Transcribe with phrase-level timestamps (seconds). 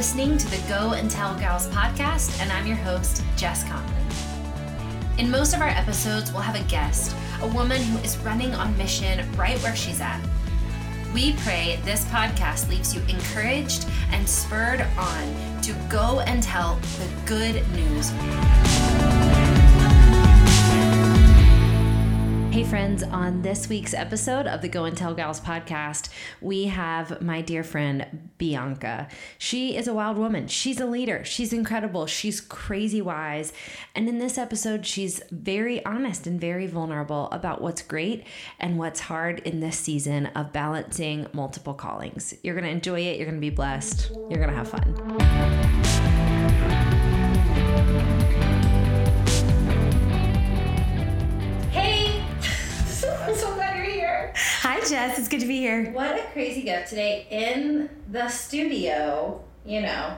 [0.00, 3.92] listening to the Go and Tell Gals podcast, and I'm your host, Jess Connolly.
[5.18, 8.74] In most of our episodes, we'll have a guest, a woman who is running on
[8.78, 10.18] mission right where she's at.
[11.12, 17.10] We pray this podcast leaves you encouraged and spurred on to go and tell the
[17.26, 18.10] good news.
[22.50, 26.08] Hey, friends, on this week's episode of the Go and Tell Gals podcast,
[26.40, 29.06] we have my dear friend Bianca.
[29.38, 30.48] She is a wild woman.
[30.48, 31.24] She's a leader.
[31.24, 32.06] She's incredible.
[32.06, 33.52] She's crazy wise.
[33.94, 38.26] And in this episode, she's very honest and very vulnerable about what's great
[38.58, 42.34] and what's hard in this season of balancing multiple callings.
[42.42, 43.16] You're going to enjoy it.
[43.16, 44.10] You're going to be blessed.
[44.28, 45.69] You're going to have fun.
[54.90, 55.20] Jess.
[55.20, 55.92] It's good to be here.
[55.92, 59.44] What a crazy gift today in the studio.
[59.64, 60.16] You know,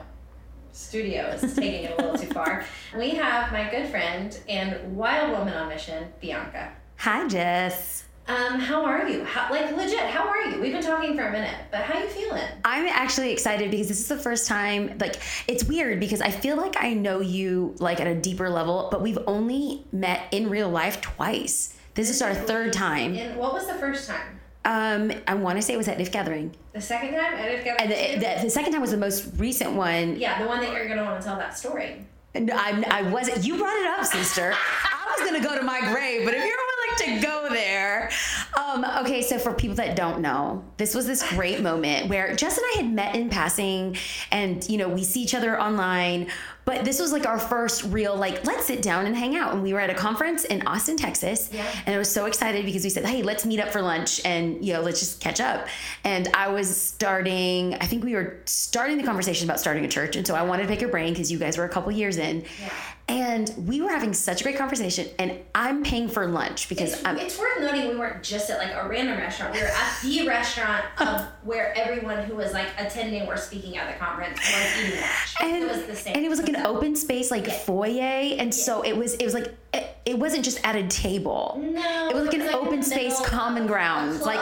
[0.71, 2.65] studio is taking it a little too far.
[2.97, 6.73] We have my good friend and wild woman on mission, Bianca.
[6.97, 8.05] Hi, Jess.
[8.27, 9.23] Um, how are you?
[9.23, 10.59] How, like legit, how are you?
[10.59, 12.41] We've been talking for a minute, but how you feeling?
[12.65, 16.57] I'm actually excited because this is the first time, like, it's weird because I feel
[16.57, 20.69] like I know you, like, at a deeper level, but we've only met in real
[20.69, 21.75] life twice.
[21.93, 23.13] This is our third time.
[23.13, 24.39] And what was the first time?
[24.65, 26.55] Um, I want to say it was at If Gathering.
[26.71, 27.33] The second time?
[27.35, 30.15] I didn't get And the, the, the second time was the most recent one.
[30.17, 32.05] Yeah, the one that you're gonna want to tell that story.
[32.35, 34.53] And I, I wasn't, you brought it up, sister.
[34.55, 38.09] I was going to go to my grave, but if you're willing to go there.
[38.57, 42.57] Um, okay, so for people that don't know, this was this great moment where Jess
[42.57, 43.97] and I had met in passing
[44.31, 46.27] and, you know, we see each other online.
[46.65, 49.53] But this was like our first real, like, let's sit down and hang out.
[49.53, 51.49] And we were at a conference in Austin, Texas.
[51.51, 51.65] Yeah.
[51.85, 54.63] And I was so excited because we said, hey, let's meet up for lunch and,
[54.63, 55.67] you know, let's just catch up.
[56.03, 60.15] And I was starting, I think we were starting the conversation about starting a church.
[60.15, 62.17] And so I wanted to pick your brain because you guys were a couple years
[62.17, 62.45] in.
[62.61, 62.73] Yeah.
[63.09, 65.07] And we were having such a great conversation.
[65.19, 67.17] And I'm paying for lunch because It's, I'm.
[67.17, 69.53] it's worth noting we weren't just at like a random restaurant.
[69.53, 73.91] We were at the restaurant of where everyone who was like attending or speaking at
[73.91, 75.35] the conference was eating lunch.
[75.41, 76.15] and, it was the same.
[76.15, 76.75] and it was like an concept.
[76.75, 77.53] open space like Yeah.
[77.59, 81.59] foyer and so it was it was like it, it wasn't just at a table
[81.61, 84.39] No, it was like an in the open space common ground, like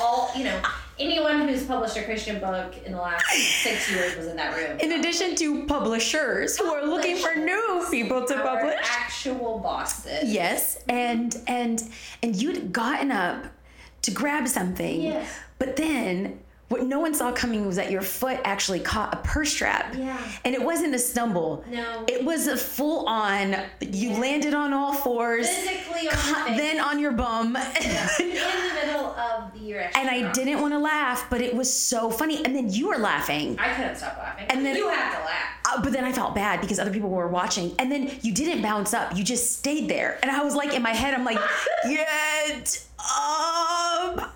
[0.00, 0.60] all you know,
[1.02, 4.78] anyone who's published a Christian book in the last six years was in that room.
[4.80, 10.32] in addition to publishers who are looking for new people to Our publish Actual bosses.
[10.32, 11.82] yes and and
[12.22, 13.46] and you'd gotten up
[14.02, 15.28] to grab something Yes.
[15.58, 16.38] but then
[16.72, 20.16] what no one saw coming was that your foot actually caught a purse strap Yeah.
[20.44, 22.04] and it wasn't a stumble No.
[22.08, 24.18] it was a full on you Yeah.
[24.18, 26.56] landed on all fours Physically on face.
[26.56, 28.34] then on your bum in the
[28.86, 29.96] middle of the restaurant.
[29.96, 32.44] and I didn't want to laugh, but it was so funny.
[32.44, 33.56] And then you were laughing.
[33.58, 34.46] I couldn't stop laughing.
[34.48, 35.42] And then- you have to laugh.
[35.64, 37.74] Uh, but then I felt bad because other people were watching.
[37.78, 39.16] And then you didn't bounce up.
[39.16, 40.18] You just stayed there.
[40.22, 41.38] And I was like, in my head, I'm like,
[41.88, 44.32] get up.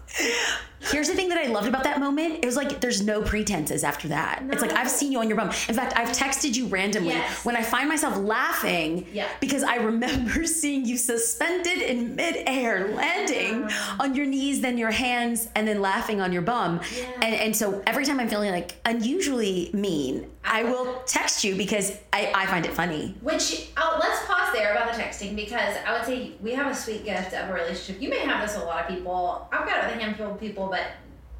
[0.90, 2.38] Here's the thing that I loved about that moment.
[2.42, 4.42] It was like there's no pretenses after that.
[4.50, 5.48] It's like I've seen you on your bum.
[5.68, 7.44] In fact, I've texted you randomly Yes.
[7.44, 9.26] when I find myself laughing Yeah.
[9.40, 13.96] because I remember seeing you suspended in midair, landing oh.
[14.00, 16.80] on your knees, then your hands, and then laughing on your bum.
[16.96, 17.04] Yeah.
[17.22, 20.72] And and so every time I'm feeling like unusually mean, I uh-huh.
[20.72, 23.16] will text you because I, I find it funny.
[23.22, 26.74] Which oh, let's pause there about the texting because I would say we have a
[26.74, 28.02] sweet gift of a relationship.
[28.02, 29.48] You may have this with a lot of people.
[29.52, 30.82] I've got it with a handful of people, but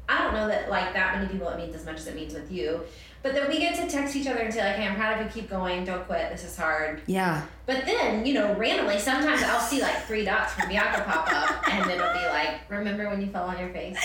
[0.09, 2.33] I don't know that like that many people it means as much as it means
[2.33, 2.81] with you.
[3.23, 5.25] But then we get to text each other and say like, "Hey, I'm proud of
[5.25, 5.41] you.
[5.41, 5.83] Keep going.
[5.83, 6.29] Don't quit.
[6.31, 7.41] This is hard." Yeah.
[7.65, 11.67] But then you know, randomly, sometimes I'll see like three dots from Bianca pop up,
[11.69, 13.97] and it'll be like, "Remember when you fell on your face?"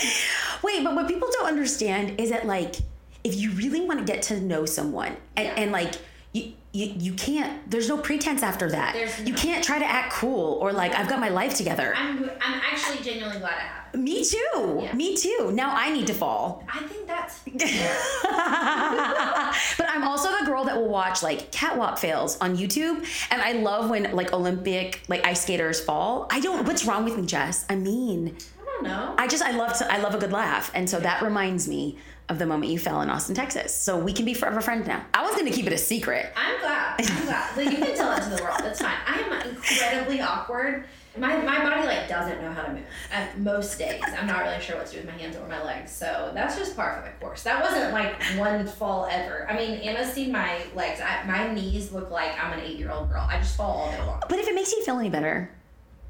[0.63, 2.75] Wait, but what people don't understand is that like
[3.23, 5.53] if you really want to get to know someone and, Yeah.
[5.57, 5.93] and like
[6.33, 8.93] you, you you can't there's no pretense after that.
[8.93, 11.93] There's you no- can't try to act cool or like I've got my life together.
[11.95, 13.83] I'm I'm actually genuinely glad I have.
[13.95, 14.79] Me too.
[14.81, 14.93] Yeah.
[14.95, 15.51] Me too.
[15.53, 16.63] Now I need to fall.
[16.67, 17.41] I think that's
[19.77, 23.51] but I'm also the girl that will watch like catwalk fails on YouTube, and I
[23.53, 26.27] love when like Olympic like ice skaters fall.
[26.31, 26.65] I don't.
[26.65, 27.65] What's wrong with me, Jess?
[27.69, 29.13] I mean, I don't know.
[29.17, 31.99] I just I love to I love a good laugh, and so that reminds me
[32.29, 33.75] of the moment you fell in Austin, Texas.
[33.75, 35.05] So we can be forever friends now.
[35.13, 36.31] I was gonna keep it a secret.
[36.35, 36.95] I'm glad.
[36.99, 37.43] I'm glad.
[37.57, 38.59] Like, you can tell it to the world.
[38.59, 38.95] That's fine.
[39.05, 40.85] I am incredibly awkward.
[41.15, 44.01] My, my body like doesn't know how to move at most days.
[44.17, 45.91] I'm not really sure what to do with my hands or my legs.
[45.91, 47.43] So that's just par for the course.
[47.43, 49.47] That wasn't like one fall ever.
[49.47, 50.99] I mean, Anna's seen my legs.
[51.01, 53.27] I, my knees look like I'm an eight year old girl.
[53.29, 54.23] I just fall all day long.
[54.27, 55.51] But if it makes you feel any better,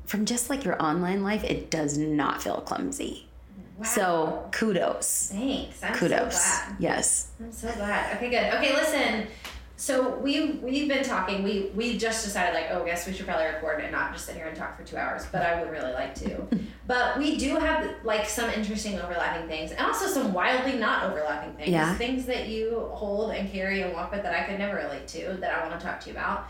[0.06, 3.28] from just like your online life, it does not feel clumsy.
[3.84, 5.30] So kudos.
[5.32, 5.84] Thanks.
[5.84, 6.40] I'm Kudos.
[6.40, 6.62] so.
[6.80, 7.32] Yes.
[7.40, 8.16] I'm so glad.
[8.18, 8.54] Okay, good.
[8.56, 9.28] Okay, listen.
[9.76, 11.44] So we we've been talking.
[11.44, 14.28] We we just decided like, oh, I guess we should probably record and not just
[14.28, 15.26] sit here and talk for two hours.
[15.32, 16.48] But I would really like to.
[16.88, 21.54] but we do have like some interesting overlapping things, and also some wildly not overlapping
[21.56, 21.70] things.
[21.70, 21.96] Yeah.
[21.96, 25.34] Things that you hold and carry and walk with that I could never relate to.
[25.40, 26.48] That I want to talk to you about.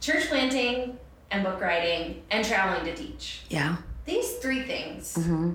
[0.00, 0.98] Church planting
[1.30, 3.42] and book writing and traveling to teach.
[3.48, 3.76] Yeah.
[4.04, 5.54] These three things hmm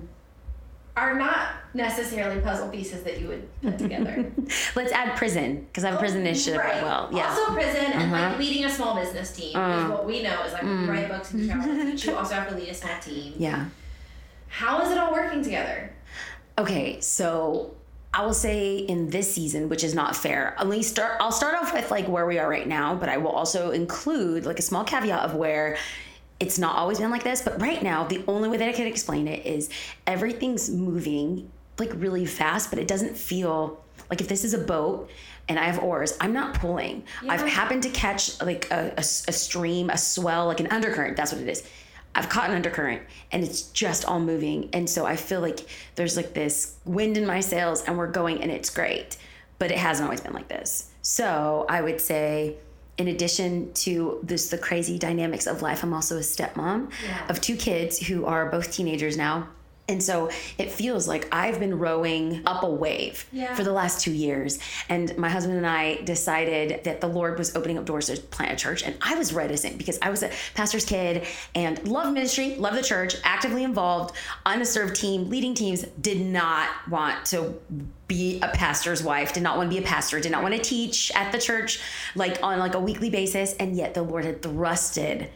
[0.96, 4.30] are not necessarily puzzle pieces that you would put together.
[4.76, 6.74] Let's add prison because I'm prison initiative Oh, Right.
[6.76, 7.08] as well.
[7.12, 7.28] Yeah.
[7.30, 8.28] Also prison and Uh-huh.
[8.30, 9.84] like leading a small business team Uh.
[9.84, 10.88] is what we know is like Mm.
[10.88, 11.74] write books and travel.
[11.92, 12.04] teach.
[12.06, 13.32] you also have to lead a small team.
[13.38, 13.64] yeah.
[14.48, 15.90] How is it all working together?
[16.58, 17.74] Okay, so
[18.12, 20.54] I will say in this season, which is not fair.
[20.58, 21.16] At least start.
[21.20, 24.44] I'll start off with like where we are right now, but I will also include
[24.44, 25.78] like a small caveat of where
[26.42, 27.40] it's not always been like this.
[27.40, 29.70] But right now, the only way that I can explain it is
[30.08, 35.08] everything's moving like really fast, but it doesn't feel like if this is a boat
[35.48, 37.04] and I have oars, I'm not pulling.
[37.28, 41.16] I've happened to catch like a stream, a swell, like an undercurrent.
[41.16, 41.62] That's what it is.
[42.14, 44.68] I've caught an undercurrent and it's just all moving.
[44.72, 45.60] And so I feel like
[45.94, 49.16] there's like this wind in my sails and we're going and it's great.
[49.58, 50.90] But it hasn't always been like this.
[51.02, 52.56] So I would say,
[52.98, 57.26] in addition to this, the crazy dynamics of life, I'm also a stepmom Yeah.
[57.28, 59.48] of two kids who are both teenagers now.
[59.88, 63.52] And so it feels like I've been rowing up a wave Yeah.
[63.54, 64.58] for the last two years.
[64.88, 68.52] And my husband and I decided that the Lord was opening up doors to plant
[68.52, 68.84] a church.
[68.84, 71.26] And I was reticent because I was a pastor's kid
[71.56, 74.14] and love ministry, love the church, actively involved
[74.46, 77.54] on a serve team, leading teams, did not want to
[78.06, 80.60] be a pastor's wife, did not want to be a pastor, did not want to
[80.60, 81.80] teach at the church
[82.14, 83.54] like on like a weekly basis.
[83.54, 85.28] And yet the Lord had thrusted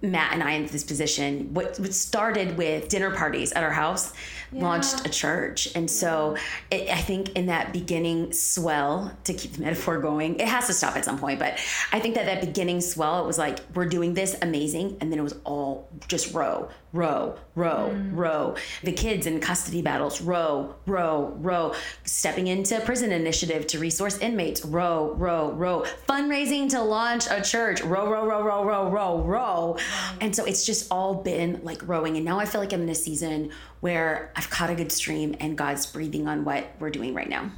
[0.00, 1.52] Matt and I into this position.
[1.52, 4.12] What, what started with dinner parties at our house
[4.52, 5.68] launched a church.
[5.74, 6.36] And so
[6.70, 10.72] it, I think in that beginning swell, to keep the metaphor going, it has to
[10.72, 11.38] stop at some point.
[11.38, 11.58] But
[11.92, 14.96] I think that that beginning swell, it was like, we're doing this amazing.
[15.00, 18.16] And then it was all just row, row, row, mm.
[18.16, 18.54] row.
[18.82, 21.74] The kids in custody battles, row, row, row.
[22.04, 25.84] Stepping into prison initiative to resource inmates, row, row, row.
[26.08, 29.76] Fundraising to launch a church, row, row, row, row, row, row, row.
[30.20, 32.16] And so it's just all been like rowing.
[32.16, 33.50] And now I feel like I'm in a season
[33.80, 37.50] where I've caught a good stream and God's breathing on what we're doing right now.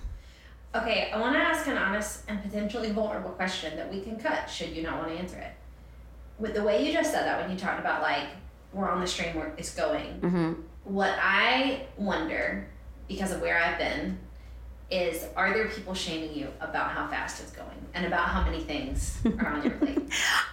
[0.75, 4.49] Okay, I want to ask an honest and potentially vulnerable question that we can cut
[4.49, 5.53] should you not want to answer it.
[6.39, 8.29] With the way you just said that when you talked about like
[8.73, 10.53] we're on the stream where it's going, Mm-hmm.
[10.85, 12.69] what I wonder
[13.09, 14.19] because of where I've been
[14.91, 18.61] is are there people shaming you about how fast it's going and about how many
[18.61, 19.99] things are on your plate?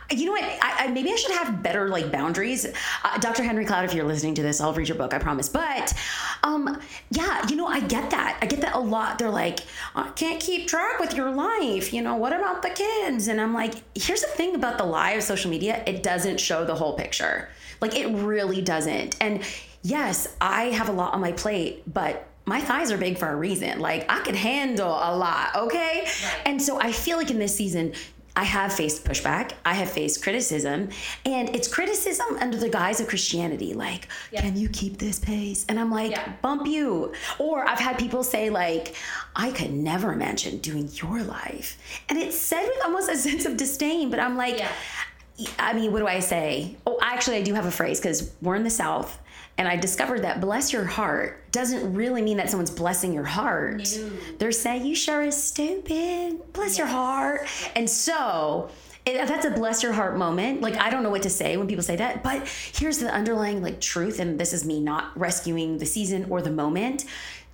[0.10, 0.44] You know what?
[0.44, 2.66] I, I maybe I should have better like boundaries.
[3.04, 3.44] Uh, Dr.
[3.44, 5.50] Henry Cloud, if you're listening to this, I'll read your book, I promise.
[5.50, 5.94] But
[6.44, 6.80] um,
[7.12, 8.38] yeah, you know, I get that.
[8.42, 9.20] I get that a lot.
[9.20, 9.60] They're like,
[9.96, 11.92] I can't keep track with your life.
[11.92, 13.28] You know, what about the kids?
[13.28, 16.64] And I'm like, here's the thing about the lie of social media: it doesn't show
[16.64, 17.50] the whole picture.
[17.82, 19.18] Like it really doesn't.
[19.20, 19.44] And
[19.84, 23.36] yes, I have a lot on my plate, but my thighs are big for a
[23.36, 23.80] reason.
[23.80, 26.04] Like I could handle a lot, okay?
[26.06, 26.42] Right.
[26.46, 27.94] And so I feel like in this season,
[28.38, 29.54] I have faced pushback.
[29.66, 30.90] I have faced criticism,
[31.26, 33.74] and it's criticism under the guise of Christianity.
[33.74, 34.42] Like, Yeah.
[34.42, 35.66] can you keep this pace?
[35.68, 36.34] And I'm like, Yeah.
[36.44, 37.14] bump you.
[37.40, 38.96] Or I've had people say, like,
[39.36, 41.78] I could never imagine doing your life.
[42.10, 44.70] And it's said with almost a sense of disdain, but I'm like, Yeah.
[45.60, 46.76] I mean, what do I say?
[46.86, 49.18] Oh, actually, I do have a phrase because we're in the South,
[49.58, 53.98] and I discovered that bless your heart doesn't really mean that someone's blessing your heart.
[53.98, 54.10] No.
[54.38, 56.54] They're saying, you sure is stupid.
[56.54, 57.48] Bless your heart.
[57.76, 58.70] And so,
[59.06, 60.62] it, that's a bless your heart moment.
[60.62, 63.64] Like, I don't know what to say when people say that, but here's the underlying
[63.64, 67.06] like truth, and this is me not rescuing the season or the moment.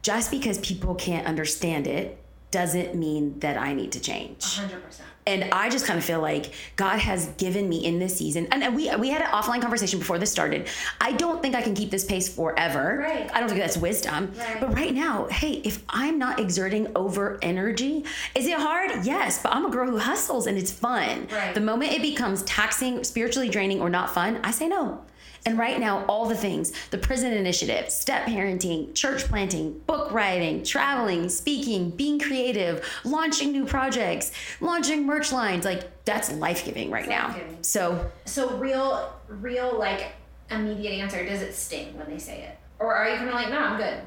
[0.01, 2.17] Just because people can't understand it
[2.51, 4.43] doesn't mean that I need to change.
[4.43, 5.01] 100%.
[5.25, 8.75] And I just kind of feel like God has given me in this season, and
[8.75, 10.67] we we had an offline conversation before this started.
[10.99, 12.99] I don't think I can keep this pace forever.
[12.99, 13.29] Right.
[13.33, 14.33] I don't think that's wisdom.
[14.37, 14.59] Right.
[14.59, 18.03] But right now, hey, if I'm not exerting over energy,
[18.35, 19.05] is it hard?
[19.05, 21.27] Yes, but I'm a girl who hustles and it's fun.
[21.31, 21.53] Right.
[21.53, 25.01] The moment it becomes taxing, spiritually draining, or not fun, I say no.
[25.45, 30.63] And right now, all the things the prison initiative, step parenting, church planting, book writing,
[30.63, 34.31] traveling, speaking, being creative, launching new projects,
[34.61, 37.35] launching merch lines like that's life giving right now.
[37.61, 40.13] So, So real, real like
[40.49, 41.25] immediate answer.
[41.25, 43.77] Does it sting when they say it, or are you kind of like, no, I'm
[43.77, 44.01] good?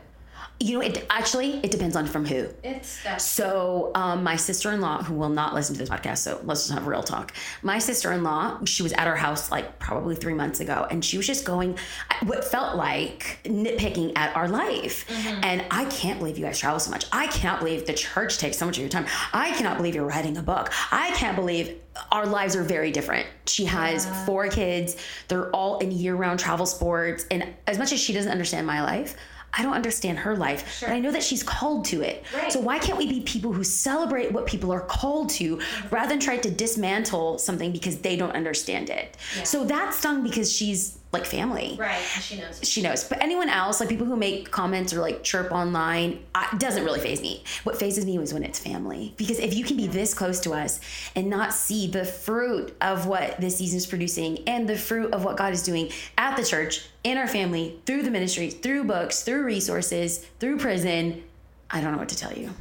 [0.58, 2.48] You know, it actually it depends on from who.
[2.62, 6.18] It's that's So, um, my sister in law, who will not listen to this podcast,
[6.18, 7.32] so let's just have real talk.
[7.62, 11.04] My sister in law, she was at our house like probably three months ago, and
[11.04, 11.78] she was just going
[12.24, 15.04] what felt like nitpicking at our life.
[15.42, 17.04] And I can't believe you guys travel so much.
[17.12, 19.06] I cannot believe the church takes so much of your time.
[19.32, 20.72] I cannot believe you're writing a book.
[20.90, 21.78] I can't believe
[22.12, 23.26] our lives are very different.
[23.46, 24.96] She has four kids,
[25.28, 27.26] they're all in year round travel sports.
[27.30, 29.16] And as much as she doesn't understand my life,
[29.56, 32.24] I don't understand her life, but I know that she's called to it.
[32.34, 32.52] Right.
[32.52, 35.94] So why can't we be people who celebrate what people are called to mm-hmm.
[35.94, 39.16] rather than try to dismantle something because they don't understand it?
[39.44, 41.76] So that stung because she's like family.
[41.78, 42.00] right.
[42.20, 42.60] She knows.
[42.62, 43.04] She knows.
[43.04, 47.00] But anyone else, like people who make comments or like chirp online, I, doesn't really
[47.00, 47.44] faze me.
[47.64, 49.14] What fazes me is when it's family.
[49.16, 50.80] Because if you can be this close to us
[51.14, 55.24] and not see the fruit of what this season is producing and the fruit of
[55.24, 59.22] what God is doing at the church, in our family, through the ministry, through books,
[59.22, 61.22] through resources, through prison,
[61.70, 62.52] I don't know what to tell you.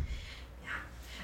[0.64, 0.70] Yeah.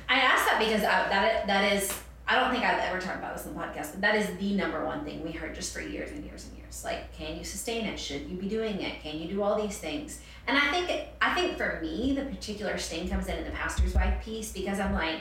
[0.10, 1.94] I asked that because I, that that is
[2.31, 4.53] I don't think I've ever talked about this in the podcast, but that is the
[4.53, 6.81] number one thing we heard just for years and years and years.
[6.81, 8.00] Like, can you sustain it?
[8.00, 9.01] Should you be doing it?
[9.01, 10.21] Can you do all these things?
[10.47, 13.93] And I think I think for me, the particular sting comes in in the pastor's
[13.93, 15.19] wife piece because I'm like,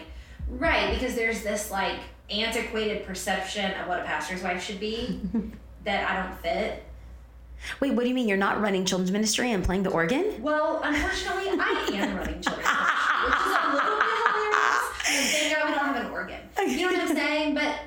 [0.48, 1.98] right, because there's this like
[2.30, 5.20] antiquated perception of what a pastor's wife should be
[5.84, 6.84] that I don't fit.
[7.80, 10.40] Wait, what do you mean you're not running children's ministry and playing the organ?
[10.40, 14.84] Well, unfortunately, I am running children's ministry, which is a little bit hilarious.
[15.10, 16.40] You think I would not have an organ.
[16.68, 17.54] You know what I'm saying?
[17.54, 17.78] But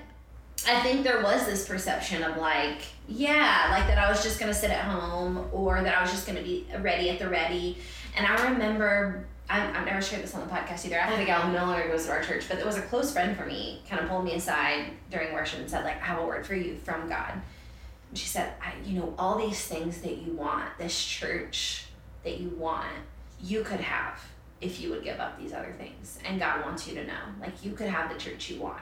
[0.67, 4.53] I think there was this perception of like, yeah, like that I was just gonna
[4.53, 7.77] sit at home or that I was just gonna be ready at the ready.
[8.15, 10.99] And I remember, I, I've never shared this on the podcast either.
[10.99, 12.81] I had a gal who no longer goes to our church, but it was a
[12.81, 16.05] close friend for me, kind of pulled me aside during worship and said, like, I
[16.05, 17.33] have a word for you from God.
[18.09, 21.87] And she said, I, you know, all these things that you want, this church
[22.23, 22.87] that you want,
[23.43, 24.23] you could have
[24.63, 26.17] if you would give up these other things.
[26.25, 28.81] And God wants you to know, like, you could have the church you want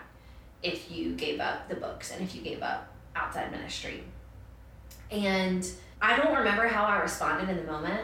[0.61, 4.03] if you gave up the books and if you gave up outside ministry.
[5.09, 5.67] And
[6.01, 8.01] I don't remember how I responded in the moment,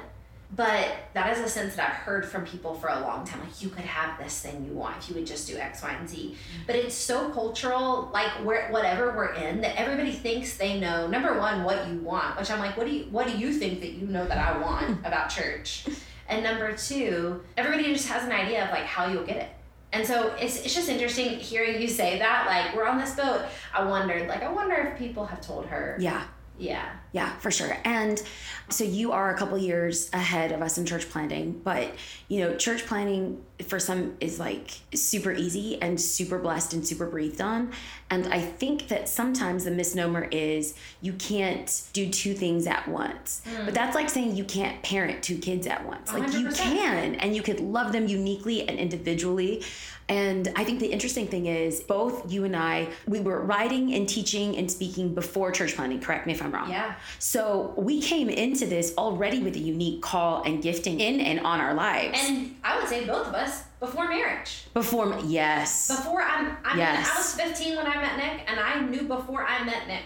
[0.56, 3.42] but that is a sense that I've heard from people for a long time.
[3.42, 5.92] Like, you could have this thing you want if you would just do X, Y,
[5.92, 6.36] and Z.
[6.66, 11.06] But it's so cultural, like where whatever we're in, that everybody thinks they know.
[11.06, 13.82] Number one, what you want, which I'm like, what do you what do you think
[13.82, 15.86] that you know that I want about church?
[16.28, 19.50] And number two, everybody just has an idea of like how you'll get it.
[19.94, 22.46] And so it's, it's just interesting hearing you say that.
[22.46, 23.46] Like, we're on this boat.
[23.74, 25.96] I wondered, like, I wonder if people have told her.
[26.00, 26.26] Yeah.
[26.60, 26.90] Yeah.
[27.14, 27.78] Yeah, for sure.
[27.84, 28.22] And
[28.70, 31.94] so you are a couple years ahead of us in church planting, but
[32.28, 37.08] you know, church planting for some is like super easy and super blessed and super
[37.08, 37.72] breathed on.
[38.10, 43.42] And I think that sometimes the misnomer is you can't do two things at once.
[43.66, 46.14] But that's like saying you can't parent two kids at once.
[46.14, 46.58] Like you 100%.
[46.58, 49.64] can and you could love them uniquely and individually.
[50.10, 54.08] And I think the interesting thing is both you and I, we were writing and
[54.08, 56.70] teaching and speaking before church planting, correct me if I'm wrong.
[56.70, 56.96] Yeah.
[57.20, 61.60] So we came into this already with a unique call and gifting in and on
[61.60, 62.18] our lives.
[62.22, 64.64] And I would say both of us before marriage.
[64.74, 65.88] Before, yes.
[65.90, 67.10] Before I'm, I mean, Yes.
[67.14, 70.04] I was 15 when I met Nick, and I knew before I met Nick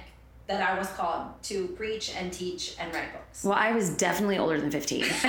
[0.48, 3.43] that I was called to preach and teach and write books.
[3.43, 5.05] Well, I was definitely older than 15.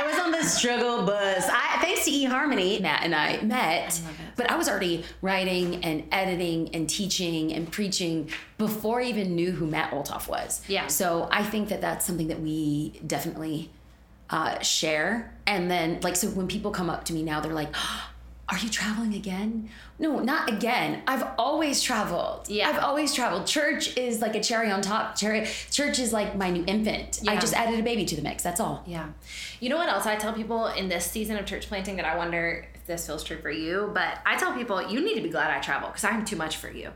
[0.00, 1.46] I was on the struggle bus.
[1.46, 4.00] I, thanks to eHarmony, Matt and I met,
[4.34, 9.52] but I was already writing and editing and teaching and preaching before I even knew
[9.52, 10.62] who Matt Olthoff was.
[10.68, 10.86] Yeah.
[10.86, 13.70] So I think that that's something that we definitely
[14.30, 15.34] uh, share.
[15.46, 17.74] And then, like, so when people come up to me now, they're like,
[18.50, 19.68] are you traveling again?
[19.98, 21.02] No, not again.
[21.06, 22.48] I've always traveled.
[22.48, 22.68] Yeah.
[22.68, 23.46] I've always traveled.
[23.46, 25.16] Church is like a cherry on top.
[25.16, 27.20] Cherry, church is like my new infant.
[27.22, 27.32] Yeah.
[27.32, 28.42] I just added a baby to the mix.
[28.42, 28.82] That's all.
[28.86, 29.10] Yeah.
[29.60, 32.16] You know what else I tell people in this season of church planting that I
[32.16, 35.30] wonder if this feels true for you, but I tell people you need to be
[35.30, 36.90] glad I travel because I'm too much for you.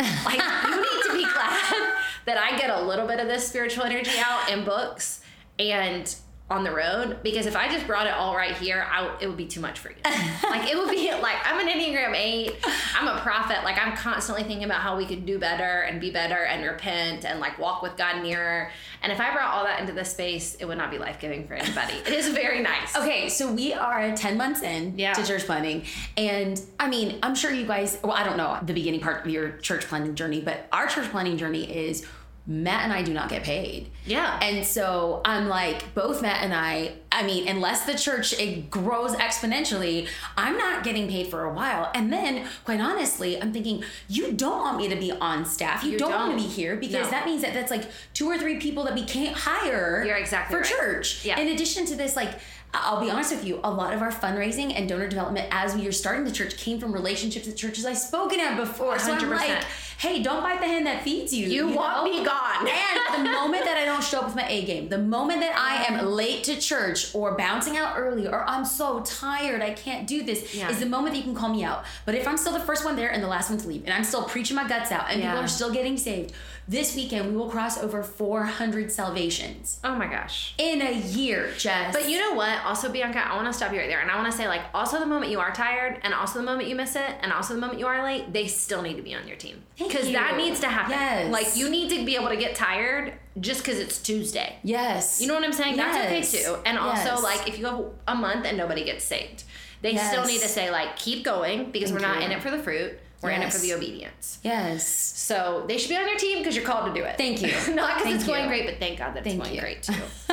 [0.00, 1.94] Like you need to be glad
[2.26, 5.20] that I get a little bit of this spiritual energy out in books
[5.58, 6.12] and
[6.52, 9.36] on the road because if I just brought it all right here, I, it would
[9.36, 9.96] be too much for you.
[10.50, 12.54] like it would be like I'm an Enneagram 8.
[12.98, 13.64] I'm a prophet.
[13.64, 17.24] Like I'm constantly thinking about how we could do better and be better and repent
[17.24, 18.70] and like walk with God nearer.
[19.02, 21.54] And if I brought all that into this space, it would not be life-giving for
[21.54, 21.94] anybody.
[21.94, 22.94] it is very nice.
[22.94, 25.14] Okay, so we are 10 months in Yeah.
[25.14, 25.84] to church planning.
[26.16, 29.30] And I mean, I'm sure you guys, well, I don't know the beginning part of
[29.32, 32.06] your church planning journey, but our church planning journey is
[32.44, 33.88] Matt and I do not get paid.
[34.04, 34.38] Yeah.
[34.42, 39.12] And so I'm like, both Matt and I, I mean, unless the church it grows
[39.14, 41.90] exponentially, I'm not getting paid for a while.
[41.94, 45.84] And then, quite honestly, I'm thinking, you don't want me to be on staff.
[45.84, 46.38] You, You don't, want don't.
[46.40, 47.10] to be here because No.
[47.10, 50.54] that means that that's like two or three people that we can't hire You're exactly
[50.56, 50.68] for right.
[50.70, 51.24] church.
[51.24, 51.38] Yeah.
[51.38, 52.30] In addition to this, like,
[52.74, 55.86] I'll be honest with you, a lot of our fundraising and donor development as we
[55.86, 58.98] are starting the church came from relationships at churches I've spoken at before.
[58.98, 59.62] So I'm like,
[59.98, 61.46] hey, don't bite the hand that feeds you.
[61.48, 62.68] You want me gone.
[63.14, 65.54] And the moment that I don't show up with my A game, the moment that
[65.54, 70.06] I am late to church or bouncing out early or I'm so tired, I can't
[70.06, 70.70] do this, Yeah.
[70.70, 71.84] is the moment that you can call me out.
[72.06, 73.92] But if I'm still the first one there and the last one to leave, and
[73.92, 76.32] I'm still preaching my guts out and people are still getting saved,
[76.66, 80.54] this weekend we will cross over 400 salvations Oh my gosh.
[80.58, 81.92] in a year, Jess.
[81.94, 82.64] But you know what?
[82.64, 84.62] Also, Bianca, I want to stop you right there, and I want to say, like,
[84.72, 87.52] also the moment you are tired, and also the moment you miss it, and also
[87.54, 90.36] the moment you are late, they still need to be on your team because that
[90.36, 90.92] needs to happen.
[90.92, 91.32] Yes.
[91.32, 94.56] Like, you need to be able to get tired just because it's Tuesday.
[94.62, 95.76] yes, You know what I'm saying?
[95.76, 95.94] Yes.
[96.22, 96.58] That's okay too.
[96.66, 97.22] And also, Yes.
[97.22, 99.44] like, if you have a month and nobody gets saved,
[99.80, 102.26] they still need to say, like, keep going because Thank we're not you.
[102.26, 102.98] in it for the fruit.
[103.22, 104.40] We're in it for the obedience.
[104.42, 104.84] yes.
[104.84, 107.16] So they should be on your team because you're called to do it.
[107.16, 107.52] Thank you.
[107.74, 109.60] not because it's going great, but thank God that Thank it's going you.
[109.60, 109.92] great too.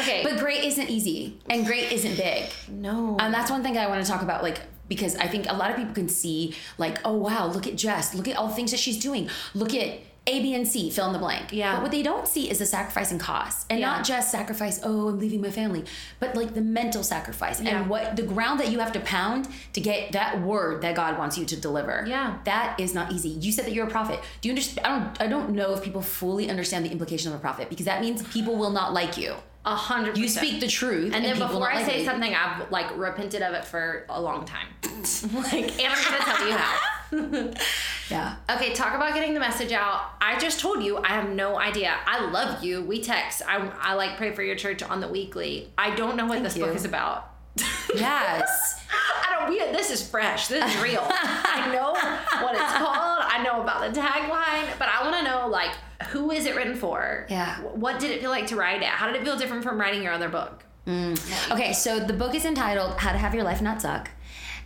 [0.00, 0.22] okay.
[0.24, 2.44] But great isn't easy, and great isn't big.
[2.68, 3.16] no.
[3.20, 5.70] And that's one thing I want to talk about, like, because I think a lot
[5.70, 8.14] of people can see, like, oh, wow, look at Jess.
[8.14, 9.28] Look at all the things that she's doing.
[9.54, 11.52] Look at A, B, and C, fill in the blank.
[11.52, 11.74] Yeah.
[11.74, 13.66] But what they don't see is the sacrifice and cost.
[13.68, 13.88] And Yeah.
[13.90, 15.84] not just sacrifice, oh, I'm leaving my family,
[16.18, 17.80] but like the mental sacrifice Yeah.
[17.80, 21.18] and what the ground that you have to pound to get that word that God
[21.18, 22.04] wants you to deliver.
[22.08, 22.38] Yeah.
[22.44, 23.28] That is not easy.
[23.30, 24.18] You said that you're a prophet.
[24.40, 24.86] Do you understand?
[24.86, 27.84] I don't, I don't know if people fully understand the implication of a prophet because
[27.84, 29.34] that means people will not like you.
[29.66, 31.14] A hundred You speak the truth.
[31.14, 32.04] And then before I like say you.
[32.04, 34.66] something, I've like repented of it for a long time.
[34.82, 37.50] like, and I'm gonna tell you how.
[38.10, 38.36] Yeah.
[38.50, 40.10] Okay, talk about getting the message out.
[40.20, 41.94] I just told you I have no idea.
[42.06, 42.82] I love you.
[42.82, 43.40] We text.
[43.48, 45.72] I, I like pray for your church on the weekly.
[45.78, 46.66] I don't know what this you.
[46.66, 47.33] book is about.
[47.94, 48.82] Yes.
[48.90, 49.50] I don't.
[49.50, 50.48] We, this is fresh.
[50.48, 51.04] This is real.
[51.08, 51.92] I know
[52.44, 53.22] what it's called.
[53.26, 55.70] I know about the tagline, but I want to know like
[56.08, 57.26] who is it written for?
[57.28, 57.60] Yeah.
[57.60, 58.88] What did it feel like to write it?
[58.88, 60.64] How did it feel different from writing your other book?
[60.86, 61.52] Mm.
[61.52, 64.10] Okay, so the book is entitled How to Have Your Life Not Suck.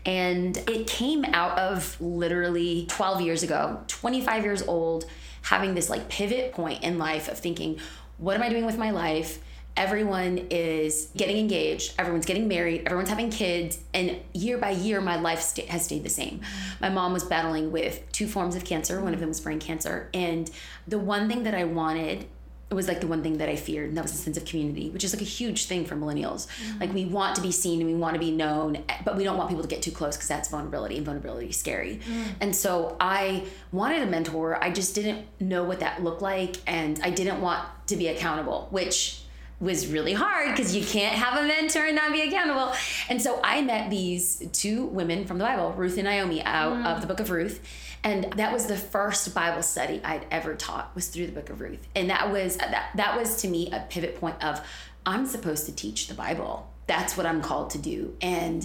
[0.05, 5.05] And it came out of literally 12 years ago, 25 years old,
[5.43, 7.79] having this like pivot point in life of thinking,
[8.17, 9.39] what am I doing with my life?
[9.79, 15.15] Everyone is getting engaged, everyone's getting married, everyone's having kids, and year by year, my
[15.15, 16.41] life sta- has stayed the same.
[16.81, 20.11] My mom was battling with two forms of cancer, one of them was brain cancer.
[20.13, 20.51] And
[20.89, 22.27] the one thing that I wanted
[22.71, 24.45] it was like the one thing that I feared, and that was a sense of
[24.45, 26.49] community, which is like a huge thing for millennials.
[26.49, 26.81] Mm-hmm.
[26.81, 29.25] Like we want to be seen and we want to be known, eh, but we
[29.25, 32.01] don't want people to get too close because that's vulnerability, and vulnerability is scary.
[32.07, 32.25] Mm.
[32.41, 34.63] And so I wanted a mentor.
[34.63, 38.69] I just didn't know what that looked like, and I didn't want to be accountable,
[38.71, 39.23] which
[39.61, 42.73] was really hard because you can't have a mentor and not be accountable.
[43.09, 46.87] And so I met these two women from the Bible, Ruth and Naomi, out mm.
[46.87, 47.61] of the book of Ruth.
[48.05, 51.61] And that was the first Bible study I'd ever taught was through the book of
[51.61, 51.87] Ruth.
[51.97, 54.65] And that was uh, that that was to me a pivot point of
[55.05, 56.71] I'm supposed to teach the Bible.
[56.87, 58.17] That's what I'm called to do.
[58.21, 58.65] And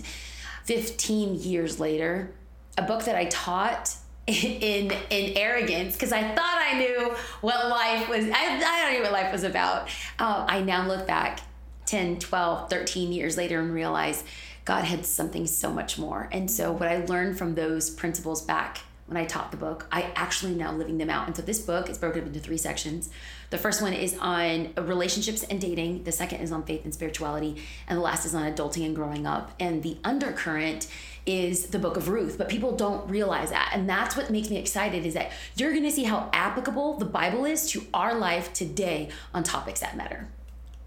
[0.66, 2.34] 15 years later,
[2.78, 3.96] a book that I taught
[4.28, 8.26] in in arrogance because I thought I knew what life was.
[8.26, 9.90] I, I don't know what life was about.
[10.20, 11.42] Um, I now look back
[11.86, 14.24] 10, 12, 13 years later and realize
[14.66, 16.30] God had something so much more.
[16.32, 20.12] And so what I learned from those principles back when I taught the book, I
[20.16, 21.28] actually now living them out.
[21.28, 23.10] And so this book is broken up into three sections.
[23.50, 26.06] The first one is on relationships and dating.
[26.06, 27.62] The second is on faith and spirituality.
[27.88, 29.52] And the last is on adulting and growing up.
[29.60, 30.88] And the undercurrent
[31.26, 33.72] is the book of Ruth, but people don't realize that.
[33.74, 37.06] And that's what makes me excited is that you're going to see how applicable the
[37.06, 40.28] Bible is to our life today on topics that matter.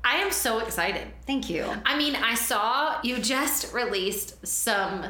[0.05, 1.09] I am so excited.
[1.27, 1.66] Thank you.
[1.85, 5.07] I mean, I saw you just released some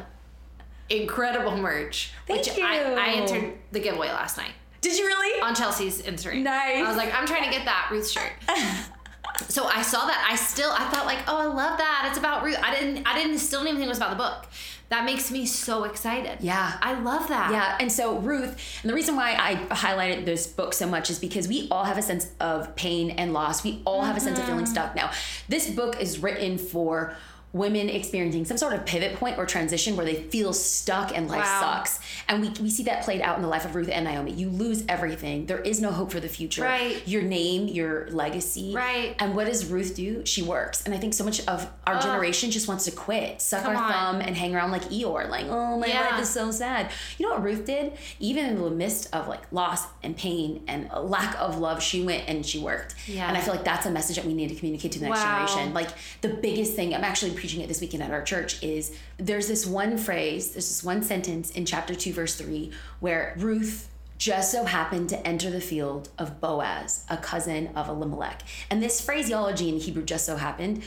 [0.89, 2.13] incredible merch.
[2.25, 2.63] Thank which you.
[2.63, 5.41] I, I entered the giveaway last night Did you really?
[5.41, 6.43] on Chelsea's Instagram.
[6.43, 6.83] Nice.
[6.83, 8.31] I was like, I'm trying to get that Ruth shirt.
[9.49, 10.25] so I saw that.
[10.29, 12.05] I still I thought like, oh, I love that.
[12.09, 12.57] It's about Ruth.
[12.61, 14.47] I didn't I didn't still didn't even think it was about the book.
[14.89, 16.37] That makes me so excited.
[16.39, 16.77] Yeah.
[16.81, 17.51] I love that.
[17.51, 21.19] Yeah, and so Ruth, and the reason why I highlighted this book so much is
[21.19, 23.63] because we all have a sense of pain and loss.
[23.63, 24.71] We all have a sense of feeling mm-hmm.
[24.71, 24.95] stuck.
[24.95, 25.11] Now,
[25.49, 27.15] this book is written for
[27.53, 31.39] women experiencing some sort of pivot point or transition where they feel stuck and life
[31.43, 31.61] Wow.
[31.61, 31.99] sucks.
[32.27, 34.33] And we, we see that played out in the life of Ruth and Naomi.
[34.33, 35.45] You lose everything.
[35.45, 36.61] There is no hope for the future.
[36.63, 37.01] Right.
[37.07, 38.73] Your name, your legacy.
[38.75, 39.15] Right.
[39.19, 40.25] And what does Ruth do?
[40.25, 40.83] She works.
[40.83, 43.83] And I think so much of our generation just wants to quit, suck Come our
[43.83, 43.91] on.
[43.91, 46.01] thumb, and hang around like Eeyore, like, oh, my Yeah.
[46.11, 46.91] life is so sad.
[47.17, 47.93] You know what Ruth did?
[48.19, 52.03] Even in the midst of like loss and pain and a lack of love, she
[52.03, 52.93] went and she worked.
[53.07, 53.27] Yeah.
[53.29, 55.19] And I feel like that's a message that we need to communicate to the next
[55.21, 55.45] Wow.
[55.47, 55.73] generation.
[55.73, 55.89] Like
[56.21, 59.65] the biggest thing, I'm actually preaching it this weekend at our church, is there's this
[59.65, 64.65] one phrase, there's this one sentence in chapter two, verse three, where Ruth just so
[64.65, 68.41] happened to enter the field of Boaz, a cousin of Elimelech.
[68.69, 70.81] And this phraseology in Hebrew just so happened,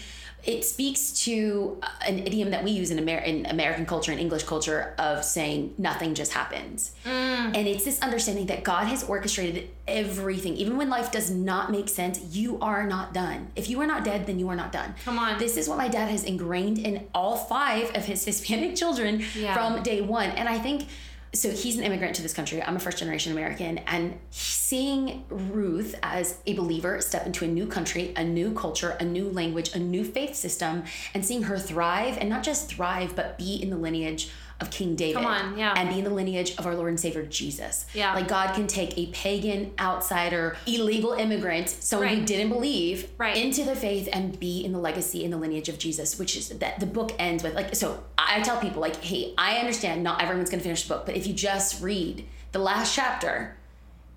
[0.44, 4.20] it speaks to uh, an idiom that we use in, Amer- in American culture and
[4.20, 6.92] English culture of saying nothing just happens.
[7.05, 10.55] And it's this understanding that God has orchestrated everything.
[10.57, 13.48] Even when life does not make sense, you are not done.
[13.57, 14.94] If you are not dead, then you are not done.
[15.05, 15.38] Come on.
[15.38, 19.55] This is what my dad has ingrained in all five of his Hispanic children Yeah.
[19.55, 20.31] from day one.
[20.31, 20.87] And I think
[21.33, 22.61] so he's an immigrant to this country.
[22.62, 23.79] I'm a first generation American.
[23.79, 29.05] And seeing Ruth as a believer step into a new country, a new culture, a
[29.05, 33.38] new language, a new faith system, and seeing her thrive and not just thrive, but
[33.38, 35.25] be in the lineage of King David.
[35.25, 35.73] On, yeah.
[35.77, 37.87] And be in the lineage of our Lord and Savior Jesus.
[37.94, 38.14] Yeah.
[38.14, 43.37] Like God can take a pagan, outsider, illegal immigrant, someone who didn't believe, Right.
[43.37, 46.49] into the faith and be in the legacy in the lineage of Jesus, which is
[46.51, 50.23] that the book ends with like so I tell people like, hey, I understand not
[50.23, 53.57] everyone's gonna finish the book, but if you just read the last chapter,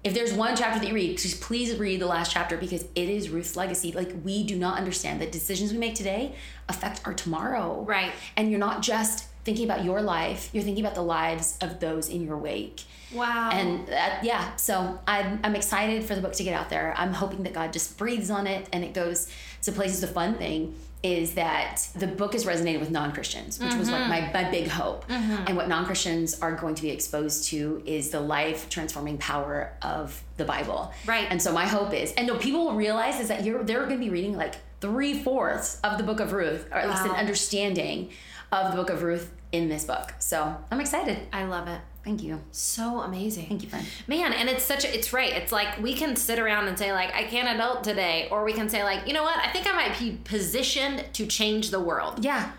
[0.03, 3.09] if there's one chapter that you read, just please read the last chapter because it
[3.09, 3.93] is Ruth's legacy.
[3.93, 6.35] Like we do not understand that decisions we make today
[6.67, 7.83] affect our tomorrow.
[7.87, 8.11] Right.
[8.35, 12.09] And you're not just thinking about your life, you're thinking about the lives of those
[12.09, 12.83] in your wake.
[13.13, 13.51] Wow.
[13.51, 16.93] And that, yeah, so I'm, I'm excited for the book to get out there.
[16.97, 19.29] I'm hoping that God just breathes on it and it goes
[19.63, 20.01] to places.
[20.01, 24.33] The fun thing is that the book is resonating with non-Christians, which was like mm-hmm.
[24.33, 25.05] my, my big hope.
[25.09, 25.47] Mm-hmm.
[25.47, 30.23] And what non-Christians are going to be exposed to is the life transforming power of
[30.37, 30.93] the Bible.
[31.05, 31.27] Right.
[31.29, 33.99] And so my hope is, and no, people will realize is that you're they're going
[33.99, 37.11] to be reading like three fourths of the book of Ruth, or at least an
[37.11, 38.09] understanding
[38.53, 40.13] of the book of Ruth in this book.
[40.19, 41.19] So I'm excited.
[41.33, 41.79] I love it.
[42.03, 42.41] Thank you.
[42.51, 43.47] So amazing.
[43.47, 43.85] Thank you, friend.
[44.07, 45.31] Man, and it's such a, it's right.
[45.31, 48.53] It's like we can sit around and say like I can't adult today or we
[48.53, 49.37] can say like, you know what?
[49.37, 52.23] I think I might be positioned to change the world.
[52.23, 52.51] Yeah.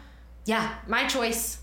[0.47, 0.75] Yeah.
[0.87, 1.59] My choice.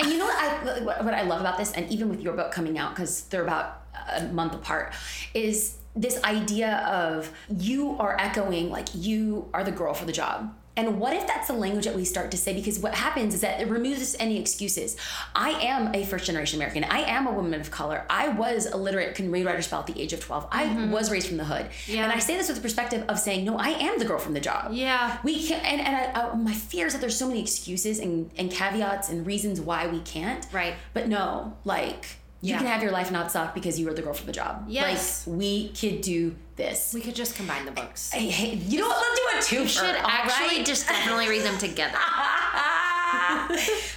[0.00, 2.32] And you know what I what what I love about this, and even with your
[2.32, 4.92] book coming out because they're about a month apart,
[5.34, 10.52] is this idea of you are echoing like you are the girl for the job.
[10.78, 12.54] And what if that's the language that we start to say?
[12.54, 14.96] Because what happens is that it removes any excuses.
[15.34, 16.84] I am a first generation American.
[16.84, 18.06] I am a woman of color.
[18.08, 20.46] I was illiterate, can read, write, or spell at the age of 12.
[20.52, 20.92] I mm-hmm.
[20.92, 21.66] was raised from the hood.
[21.88, 22.04] Yeah.
[22.04, 24.34] And I say this with the perspective of saying, no, I am the girl from
[24.34, 24.70] the job.
[24.72, 25.18] Yeah.
[25.24, 28.30] We can't, and, and I, I, my fear is that there's so many excuses and,
[28.36, 30.46] and caveats and reasons why we can't.
[30.52, 30.74] Right.
[30.94, 32.58] But no, like, you Yeah.
[32.58, 34.64] can have your life not suck because you were the girl for the job.
[34.68, 35.26] Yes.
[35.26, 36.92] Like, we could do this.
[36.94, 38.10] We could just combine the books.
[38.12, 39.04] Hey, hey, you know what?
[39.34, 39.62] Let's do a two.
[39.64, 40.66] We should actually right?
[40.66, 41.98] just definitely read them together.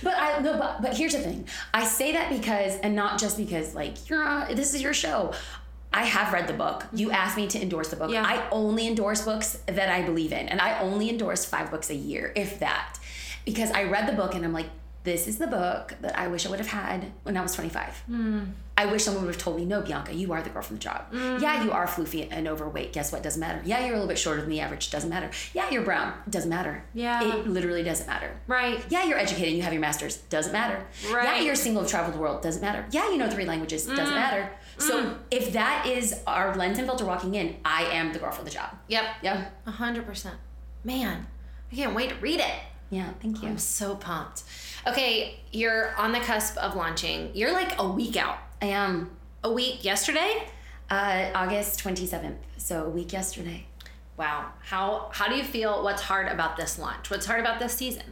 [0.04, 1.48] but I no, but but here's the thing.
[1.74, 5.34] I say that because, and not just because, like you're on, this is your show.
[5.94, 6.86] I have read the book.
[6.94, 7.16] You mm-hmm.
[7.16, 8.12] asked me to endorse the book.
[8.12, 8.24] Yeah.
[8.26, 11.96] I only endorse books that I believe in, and I only endorse five books a
[11.96, 12.98] year, if that,
[13.46, 14.70] because I read the book and I'm like,
[15.04, 18.04] this is the book that I wish I would have had when I was 25.
[18.06, 18.44] Hmm.
[18.78, 20.82] I wish someone would have told me, no, Bianca, you are the girl from the
[20.82, 21.06] job.
[21.12, 21.38] Hmm.
[21.40, 22.94] Yeah, you are floofy and overweight.
[22.94, 23.22] Guess what?
[23.22, 23.62] Doesn't matter.
[23.66, 24.92] Yeah, you're a little bit shorter than the average.
[24.92, 25.30] Doesn't matter.
[25.54, 26.14] Yeah, you're brown.
[26.30, 26.84] Doesn't matter.
[26.94, 27.24] Yeah.
[27.24, 28.32] It literally doesn't matter.
[28.48, 28.84] Right.
[28.90, 30.18] Yeah, you're educated and you have your master's.
[30.18, 30.86] Doesn't matter.
[31.12, 31.38] Right.
[31.38, 32.42] Yeah, you're single, traveled the world.
[32.42, 32.86] Doesn't matter.
[32.92, 33.88] Yeah, you know three languages.
[33.88, 33.96] Mm.
[33.96, 34.50] Doesn't matter.
[34.78, 34.82] Hmm.
[34.82, 38.44] So if that is our lens and filter walking in, I am the girl for
[38.44, 38.78] the job.
[38.88, 39.66] Yep.
[39.66, 40.36] Hundred percent.
[40.84, 41.28] Man,
[41.72, 42.54] I can't wait to read it.
[42.92, 43.10] Yeah.
[43.22, 43.48] Thank you.
[43.50, 44.44] I'm so pumped.
[44.86, 47.32] Okay, you're on the cusp of launching.
[47.34, 48.38] You're like a week out.
[48.62, 49.10] I am
[49.44, 50.44] A week yesterday?
[50.90, 52.36] uh, August 27th.
[52.58, 53.66] So a week yesterday.
[54.18, 54.52] Wow.
[54.62, 55.84] How how do you feel?
[55.84, 57.10] What's hard about this launch?
[57.10, 58.04] What's hard about this season?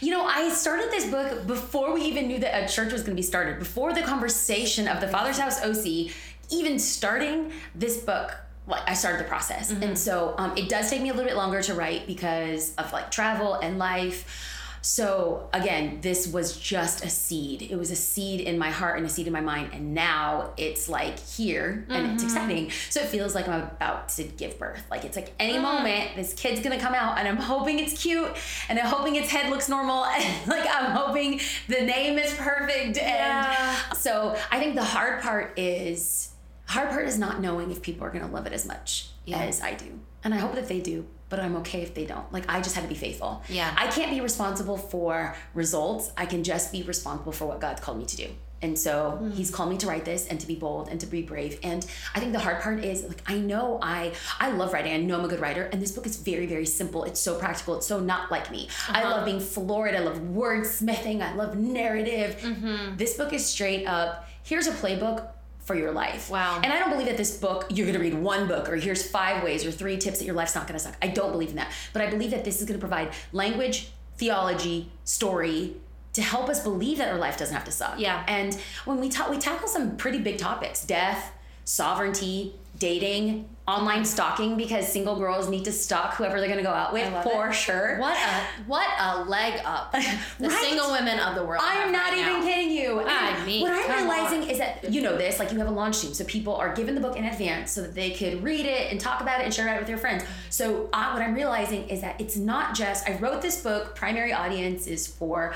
[0.00, 3.12] You know, I started this book before we even knew that a church was going
[3.14, 3.58] to be started.
[3.60, 6.10] Before the conversation of the Father's House OC
[6.50, 8.34] even starting this book,
[8.66, 9.94] like I started the process, and mm-hmm.
[9.94, 13.10] so um, it does take me a little bit longer to write because of like
[13.10, 14.48] travel and life.
[14.84, 17.62] So again, this was just a seed.
[17.62, 20.50] It was a seed in my heart and a seed in my mind, and now
[20.56, 22.36] it's like here, and it's mm-hmm.
[22.36, 22.70] exciting.
[22.90, 24.84] So it feels like I'm about to give birth.
[24.90, 25.62] Like it's like any mm.
[25.62, 28.30] moment this kid's gonna come out, and I'm hoping it's cute,
[28.68, 32.96] and I'm hoping its head looks normal, and like I'm hoping the name is perfect.
[32.96, 33.76] Yeah.
[33.90, 36.31] And so I think the hard part is
[36.72, 39.42] hard part is not knowing if people are gonna love it as much Yeah.
[39.42, 41.06] as I do, and I hope that they do.
[41.28, 42.30] But I'm okay if they don't.
[42.30, 43.42] Like I just had to be faithful.
[43.48, 43.74] Yeah.
[43.78, 46.10] I can't be responsible for results.
[46.16, 48.28] I can just be responsible for what God's called me to do.
[48.60, 49.30] And so Hmm.
[49.32, 51.58] he's called me to write this and to be bold and to be brave.
[51.64, 54.92] And I think the hard part is like I know I I love writing.
[54.92, 55.64] I know I'm a good writer.
[55.72, 57.02] And this book is very, very simple.
[57.04, 57.76] It's so practical.
[57.78, 58.68] It's so not like me.
[58.90, 59.10] I Uh-huh.
[59.16, 59.94] love being florid.
[59.94, 61.22] I love wordsmithing.
[61.22, 62.36] I love narrative.
[62.42, 62.96] Mm-hmm.
[62.98, 65.26] This book is straight up, here's a playbook
[65.64, 66.28] for your life.
[66.30, 66.60] Wow.
[66.62, 69.08] And I don't believe that this book, you're going to read one book or here's
[69.08, 70.96] five ways or three tips that your life's not going to suck.
[71.00, 71.72] I don't believe in that.
[71.92, 75.76] But I believe that this is going to provide language, theology, story,
[76.14, 77.98] to help us believe that our life doesn't have to suck.
[77.98, 78.24] Yeah.
[78.26, 81.32] And when we talk, we tackle some pretty big topics: death,
[81.64, 86.70] sovereignty, dating, online stalking, because single girls need to stalk whoever they're going to go
[86.74, 87.52] out with for it.
[87.54, 87.96] sure.
[88.00, 89.94] What a what a leg up.
[90.38, 90.62] The Right?
[90.64, 91.62] single women of the world.
[91.64, 92.44] I'm not right even now.
[92.44, 93.00] kidding you.
[93.06, 94.50] I mean, what I'm realizing on.
[94.50, 96.96] is that you know this, like you have a launch team, so people are given
[96.96, 99.54] the book in advance so that they could read it and talk about it and
[99.54, 100.24] share it with their friends.
[100.50, 103.94] So uh, what I'm realizing is that it's not just I wrote this book.
[103.94, 105.54] Primary audience is for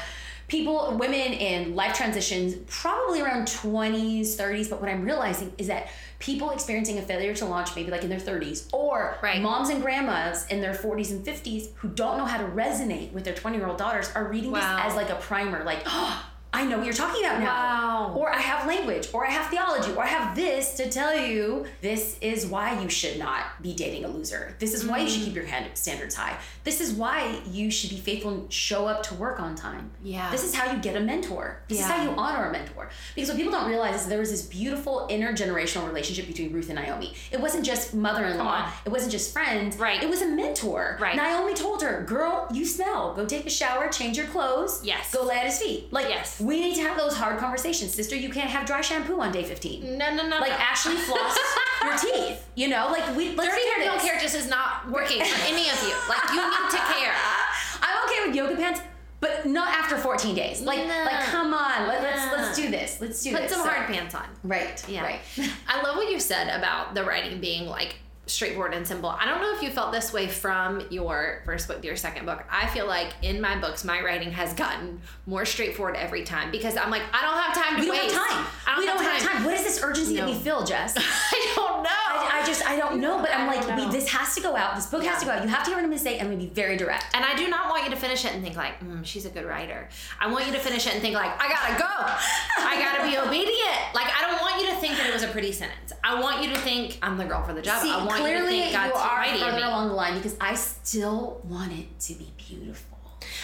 [0.48, 4.70] people, women in life transitions, probably around 20s, 30s.
[4.70, 8.08] But what I'm realizing is that people experiencing a failure to launch, maybe like in
[8.08, 9.40] their 30s, or Right.
[9.42, 13.24] moms and grandmas in their 40s and 50s who don't know how to resonate with
[13.24, 14.76] their 20 year old daughters are reading Wow.
[14.76, 16.24] this as like a primer, like, oh,
[16.56, 17.46] I know what you're talking about now.
[17.46, 18.14] Wow.
[18.16, 21.66] Or I have language, or I have theology, or I have this to tell you
[21.82, 24.54] this is why you should not be dating a loser.
[24.58, 25.10] This is why you Mm.
[25.10, 26.36] should keep your hand standards high.
[26.64, 29.90] This is why you should be faithful and show up to work on time.
[30.02, 30.30] Yeah.
[30.30, 31.58] This is how you get a mentor.
[31.68, 32.88] This is how you honor a mentor.
[33.14, 36.76] Because what people don't realize is there was this beautiful intergenerational relationship between Ruth and
[36.78, 37.14] Naomi.
[37.32, 38.70] It wasn't just mother-in-law.
[38.86, 39.76] It wasn't just friends.
[39.76, 40.02] Right.
[40.02, 40.96] It was a mentor.
[41.00, 41.16] Right.
[41.16, 43.12] Naomi told her, "Girl, you smell.
[43.14, 44.80] Go take a shower, change your clothes.
[44.82, 45.12] Yes.
[45.12, 46.40] Go lay at his feet." Like, Yes.
[46.46, 48.14] We need to have those hard conversations, sister.
[48.16, 49.98] You can't have dry shampoo on day fifteen.
[49.98, 50.38] No, no, no.
[50.38, 50.56] Like, no.
[50.58, 51.36] actually floss
[51.82, 52.48] your teeth.
[52.54, 53.34] You know, like we.
[53.34, 55.94] Let's Dirty do hair don't care just is not working for any of you.
[56.08, 57.14] Like you need to care.
[57.82, 58.80] I'm okay with yoga pants,
[59.20, 60.60] but not after 14 days.
[60.62, 61.04] Like, No.
[61.04, 62.32] like, come on, let, let's No.
[62.32, 63.00] let's do this.
[63.00, 63.50] Let's do Put this.
[63.52, 64.26] Put some So- hard pants on.
[64.44, 64.82] Right.
[64.88, 65.02] Yeah.
[65.02, 65.20] Right.
[65.68, 69.08] I love what you said about the writing being like straightforward and simple.
[69.08, 72.26] I don't know if you felt this way from your first book to your second
[72.26, 72.44] book.
[72.50, 76.76] I feel like in my books, my writing has gotten more straightforward every time because
[76.76, 78.46] I'm like, I don't have time to We don't have time.
[78.66, 79.18] I don't, we have, don't time.
[79.20, 79.44] have time.
[79.44, 80.32] What is this urgency that No.
[80.32, 80.94] we feel, Jess?
[80.98, 81.88] I don't know.
[81.90, 84.56] I, I just I don't know, but I'm I like, we, this has to go
[84.56, 84.74] out.
[84.76, 85.42] This book has to go out.
[85.42, 86.18] You have to hear what I'm going to say.
[86.18, 87.06] I'm to be very direct.
[87.14, 89.30] and I do not want you to finish it and think like, mm, she's a
[89.30, 89.88] good writer.
[90.20, 92.64] I want you to finish it and think like, I gotta go.
[92.64, 93.94] I gotta be obedient.
[93.94, 95.92] Like I don't want you to think that it was a pretty sentence.
[96.02, 97.82] I want you to think I'm the girl for the job.
[97.82, 99.62] See, I want clearly you to think God's are writing further me.
[99.62, 102.96] along the line because I still want it to be beautiful.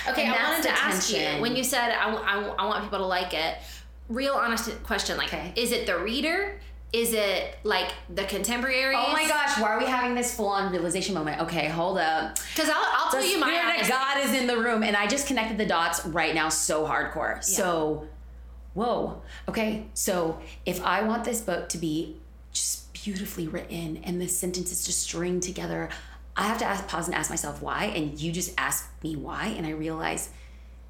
[0.08, 3.34] Okay, And I wanted to ask you when you said I want people to like
[3.34, 3.56] it.
[4.08, 5.52] Real honest question, like, Okay.
[5.56, 6.60] is it the reader?
[6.92, 8.98] Is it like the contemporaries?
[9.00, 11.40] Oh my gosh, why are we having this full on realization moment?
[11.42, 12.36] Okay, hold up.
[12.54, 14.82] Because I'll, I'll The tell you my spirit of honest- God is in the room,
[14.82, 17.42] and I just connected the dots right now so hardcore.
[17.42, 18.06] So,
[18.74, 19.22] whoa.
[19.48, 22.16] Okay, so if I want this book to be
[22.52, 25.88] just beautifully written and the sentences just string together,
[26.36, 27.86] I have to ask, pause and ask myself why.
[27.86, 30.28] And you just ask me why, and I realize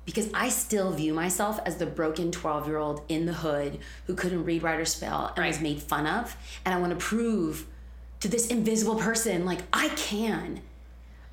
[0.04, 4.14] because I still view myself as the broken 12 year old in the hood who
[4.14, 6.36] couldn't read, write, or spell and was made fun of.
[6.64, 7.66] And I want to prove
[8.20, 10.60] to this invisible person, like, I can.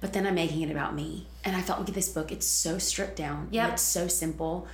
[0.02, 1.28] But then I'm making it about me.
[1.44, 3.48] And I felt like this book, it's so stripped down.
[3.52, 3.74] Yep.
[3.74, 4.68] It's so simple,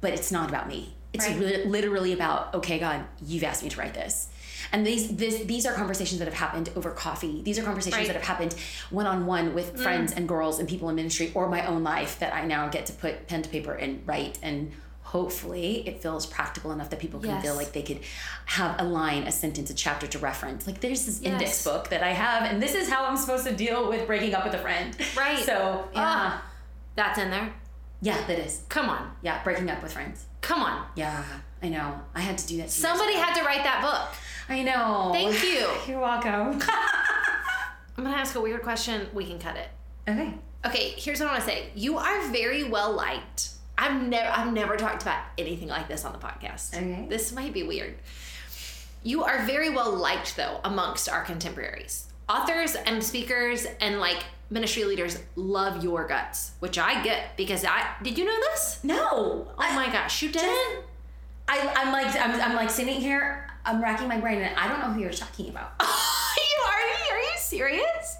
[0.00, 0.94] but it's not about me.
[1.12, 1.38] It's Right.
[1.38, 4.28] li- literally about, okay, God, you've asked me to write this.
[4.72, 7.42] And these this, these are conversations that have happened over coffee.
[7.42, 8.06] These are conversations Right.
[8.08, 8.54] that have happened
[8.90, 12.18] one on one with friends and girls and people in ministry or my own life
[12.20, 14.38] that I now get to put pen to paper and write.
[14.42, 17.42] And hopefully it feels practical enough that people can Yes.
[17.42, 18.00] feel like they could
[18.46, 20.66] have a line, a sentence, a chapter to reference.
[20.66, 23.52] Like there's this index book that I have, and this is how I'm supposed to
[23.54, 24.96] deal with breaking up with a friend.
[25.16, 25.38] Right.
[25.38, 26.42] So yeah, Ah.
[26.96, 27.52] That's in there.
[28.00, 28.62] yeah, that is.
[28.68, 29.12] Come on.
[29.22, 30.24] Yeah, breaking up with friends.
[30.40, 30.86] Come on.
[30.96, 31.22] Yeah,
[31.62, 32.00] I know.
[32.14, 32.70] I had to do that.
[32.70, 34.16] Somebody had to write that book.
[34.48, 35.10] I know.
[35.12, 35.68] Thank you.
[35.88, 36.60] You're welcome.
[37.98, 39.08] I'm going to ask a weird question.
[39.14, 39.68] We can cut it.
[40.08, 40.34] okay.
[40.64, 41.68] Okay, here's what I want to say.
[41.74, 43.50] You are very well liked.
[43.78, 46.74] I've never I've never talked about anything like this on the podcast.
[46.76, 47.06] Okay.
[47.08, 47.94] This might be weird.
[49.04, 52.06] You are very well liked though amongst our contemporaries.
[52.28, 57.86] Authors and speakers and like ministry leaders love your guts, which I get because I
[58.02, 58.80] did you know this?
[58.82, 59.46] No.
[59.56, 60.84] Oh my gosh, you didn't?
[61.48, 63.46] I, I'm like I'm, I'm like sitting here.
[63.64, 65.72] I'm racking my brain, and I don't know who you're talking about.
[65.80, 68.16] you are are you serious?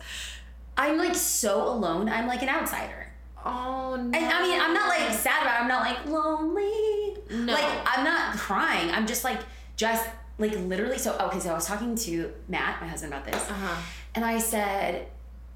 [0.76, 2.08] I'm like so alone.
[2.08, 3.12] I'm like an outsider.
[3.44, 4.18] Oh no.
[4.18, 5.56] And I mean, I'm not like sad about.
[5.56, 5.62] it.
[5.62, 7.16] I'm not like lonely.
[7.30, 7.52] No.
[7.52, 8.90] Like I'm not crying.
[8.90, 9.40] I'm just like
[9.76, 10.06] just
[10.38, 10.98] like literally.
[10.98, 11.40] So okay.
[11.40, 13.82] So I was talking to Matt, my husband, about this, Uh-huh.
[14.14, 15.06] and I said,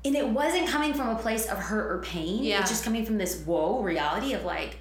[0.05, 2.43] and it wasn't coming from a place of hurt or pain.
[2.43, 2.61] Yeah.
[2.61, 4.79] It's just coming from this whoa reality of like.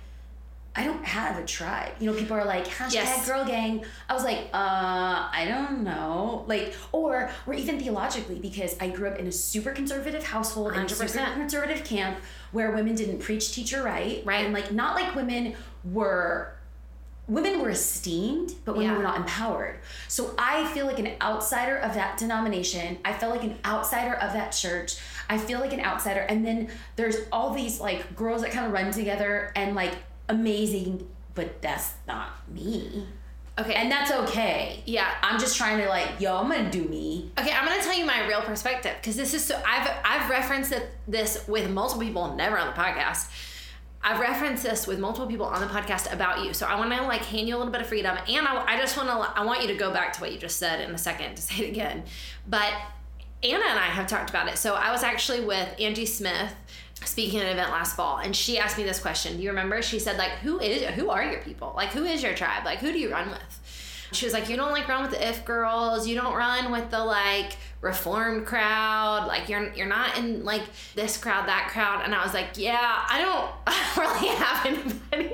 [0.75, 1.93] I don't have a tribe.
[1.99, 3.27] You know, people are like hashtag Yes.
[3.27, 3.83] girl gang.
[4.07, 6.45] I was like, uh, I don't know.
[6.47, 10.81] Like, or or even theologically, because I grew up in a super conservative household in
[10.81, 12.19] a super conservative camp
[12.51, 14.23] where women didn't preach, teach, or write.
[14.25, 14.45] Right.
[14.45, 16.53] And like not like women were
[17.27, 18.97] women were esteemed, but women Yeah.
[18.97, 19.79] were not empowered.
[20.07, 22.97] So I feel like an outsider of that denomination.
[23.05, 24.97] I feel like an outsider of that church.
[25.29, 26.21] I feel like an outsider.
[26.21, 29.93] And then there's all these like girls that kind of run together and like
[30.29, 33.05] amazing, but that's not me.
[33.59, 33.73] Okay.
[33.73, 34.81] And that's okay.
[34.85, 35.09] Yeah.
[35.21, 37.29] I'm just trying to like, yo, I'm gonna do me.
[37.37, 39.61] Okay, I'm gonna tell you my real perspective because this is so.
[39.65, 40.73] I've I've referenced
[41.07, 43.29] this with multiple people, never on the podcast.
[44.01, 46.53] I've referenced this with multiple people on the podcast about you.
[46.53, 48.77] So I want to like hand you a little bit of freedom, and I, I
[48.77, 50.95] just want to I want you to go back to what you just said in
[50.95, 52.03] a second to say it again.
[52.47, 52.71] But
[53.43, 54.57] Anna and I have talked about it.
[54.57, 56.53] So I was actually with Angie Smith
[57.05, 59.37] speaking at an event last fall and she asked me this question.
[59.37, 59.81] Do you remember?
[59.81, 61.73] She said like who is who are your people?
[61.75, 62.65] Like who is your tribe?
[62.65, 64.09] Like who do you run with?
[64.11, 66.07] She was like you don't like run with the if girls.
[66.07, 70.63] You don't run with the like reformed crowd like you're you're not in like
[70.95, 72.03] this crowd that crowd.
[72.03, 73.49] And i was like yeah i don't
[73.97, 75.33] really have anybody.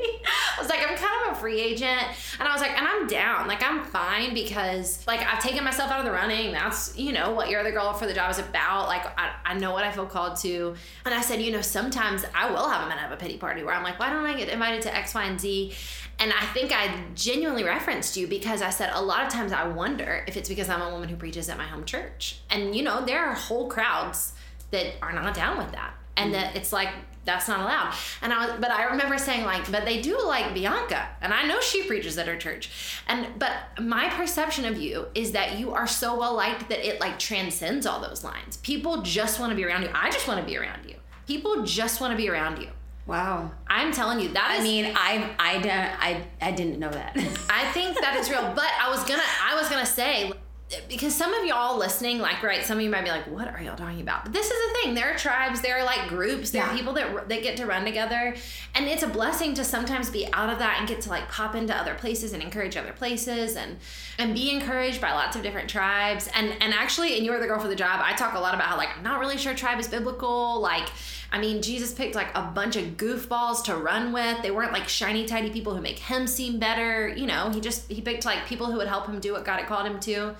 [0.57, 2.03] I was like i'm kind of a free agent.
[2.39, 3.47] And i was like and i'm down.
[3.47, 6.51] Like i'm fine because like i've taken myself out of the running.
[6.51, 8.87] That's you know what You're the Girl for the Job is about.
[8.87, 10.75] Like i, I know what i feel called to.
[11.05, 13.63] And i said you know sometimes i will have a minute of a pity party
[13.63, 15.73] where i'm like why don't i get invited to x y and z
[16.19, 19.67] and I think I genuinely referenced you because I said a lot of times I
[19.67, 22.39] wonder if it's because I'm a woman who preaches at my home church.
[22.49, 24.33] And you know, there are whole crowds
[24.71, 25.93] that are not down with that.
[26.17, 26.89] And that it's like
[27.25, 27.93] that's not allowed.
[28.21, 31.09] And I was but I remember saying like, but they do like Bianca.
[31.21, 32.69] And I know she preaches at her church.
[33.07, 37.01] And but my perception of you is that you are so well liked that it
[37.01, 38.57] like transcends all those lines.
[38.57, 39.89] People just want to be around you.
[39.93, 40.95] I just want to be around you.
[41.27, 42.69] People just want to be around you.
[43.07, 43.51] Wow.
[43.67, 47.15] I'm telling you, that I is mean, I I don't I I didn't know that.
[47.49, 48.51] I think that is real.
[48.55, 50.33] But I was gonna I was gonna say
[50.89, 53.61] because some of y'all listening, like right, some of you might be like, "What are
[53.61, 56.49] y'all talking about?" But this is the thing: there are tribes, there are like groups,
[56.49, 58.35] there are people that that get to run together,
[58.73, 61.53] and it's a blessing to sometimes be out of that and get to like pop
[61.53, 63.77] into other places and encourage other places and
[64.17, 66.27] and be encouraged by lots of different tribes.
[66.33, 68.01] And and actually, and you're the girl for the job.
[68.03, 70.59] I talk a lot about how like I'm not really sure tribe is biblical.
[70.59, 70.89] Like,
[71.35, 74.41] I mean, Jesus picked like a bunch of goofballs to run with.
[74.41, 77.09] They weren't like shiny, tidy people who make him seem better.
[77.09, 79.59] You know, he just he picked like people who would help him do what God
[79.59, 80.35] had called him to.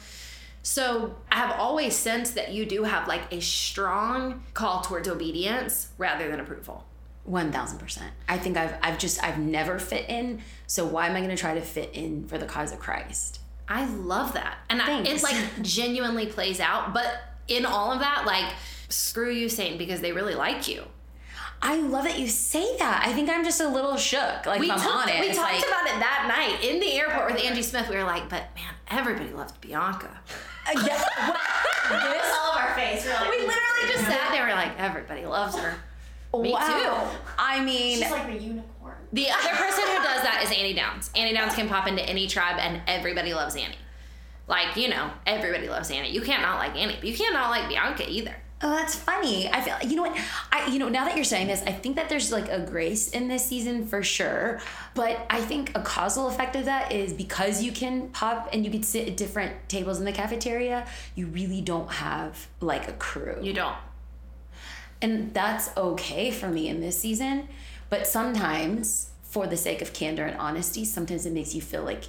[0.64, 5.90] So I have always sensed that you do have like a strong call towards obedience
[5.98, 6.86] rather than approval.
[7.26, 8.14] One thousand percent.
[8.30, 10.44] I think I've I've just I've never fit in.
[10.66, 13.42] So why am I gonna try to fit in for the cause of Christ?
[13.68, 14.60] I love that.
[14.70, 15.24] And I, it Thanks.
[15.24, 16.94] like genuinely plays out.
[16.94, 18.54] But in all of that, like,
[18.90, 20.84] screw you, Satan, because they really like you.
[21.62, 23.04] I love that you say that.
[23.08, 24.46] I think I'm just a little shook.
[24.46, 25.20] Like We, if I'm talked- honest.
[25.30, 27.90] we talked like, about it that night in the airport with Angie Smith.
[27.90, 30.10] We were like, but man, everybody loved Bianca.
[30.68, 33.06] Uh, yeah, what- this- all of our face.
[33.06, 34.46] We literally just sat there.
[34.46, 35.76] We're like, everybody loves her.
[36.40, 37.10] Me wow.
[37.12, 37.18] too.
[37.40, 38.98] I mean, She's like the unicorn.
[39.14, 41.10] The other person who does that is Annie Downs.
[41.16, 43.78] Annie Downs can pop into any tribe and everybody loves Annie.
[44.48, 46.12] Like, you know, everybody loves Annie.
[46.12, 48.36] You can't not like Annie, but you can't not like Bianca either.
[48.66, 49.48] Oh, that's funny.
[49.48, 50.18] I feel you know what
[50.52, 53.12] I you know now that you're saying this, I think that there's like a grace
[53.12, 54.60] in this season for sure.
[54.96, 58.72] But I think a causal effect of that is because you can pop and you
[58.72, 63.38] can sit at different tables in the cafeteria, you really don't have like a crew.
[63.40, 63.78] You don't.
[65.00, 67.48] And that's okay for me in this season.
[67.92, 72.06] But sometimes, for the sake of candor and honesty, sometimes it makes you feel like,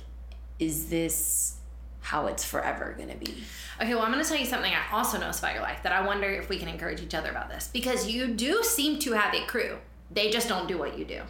[0.59, 1.56] is this
[2.07, 3.42] how it's forever gonna be?
[3.83, 5.92] Okay, well, I'm going to tell you something I also notice about your life that
[5.92, 7.69] I wonder if we can encourage each other about this.
[7.73, 9.77] Because you do seem to have a crew,
[10.11, 11.21] they just don't do what you do.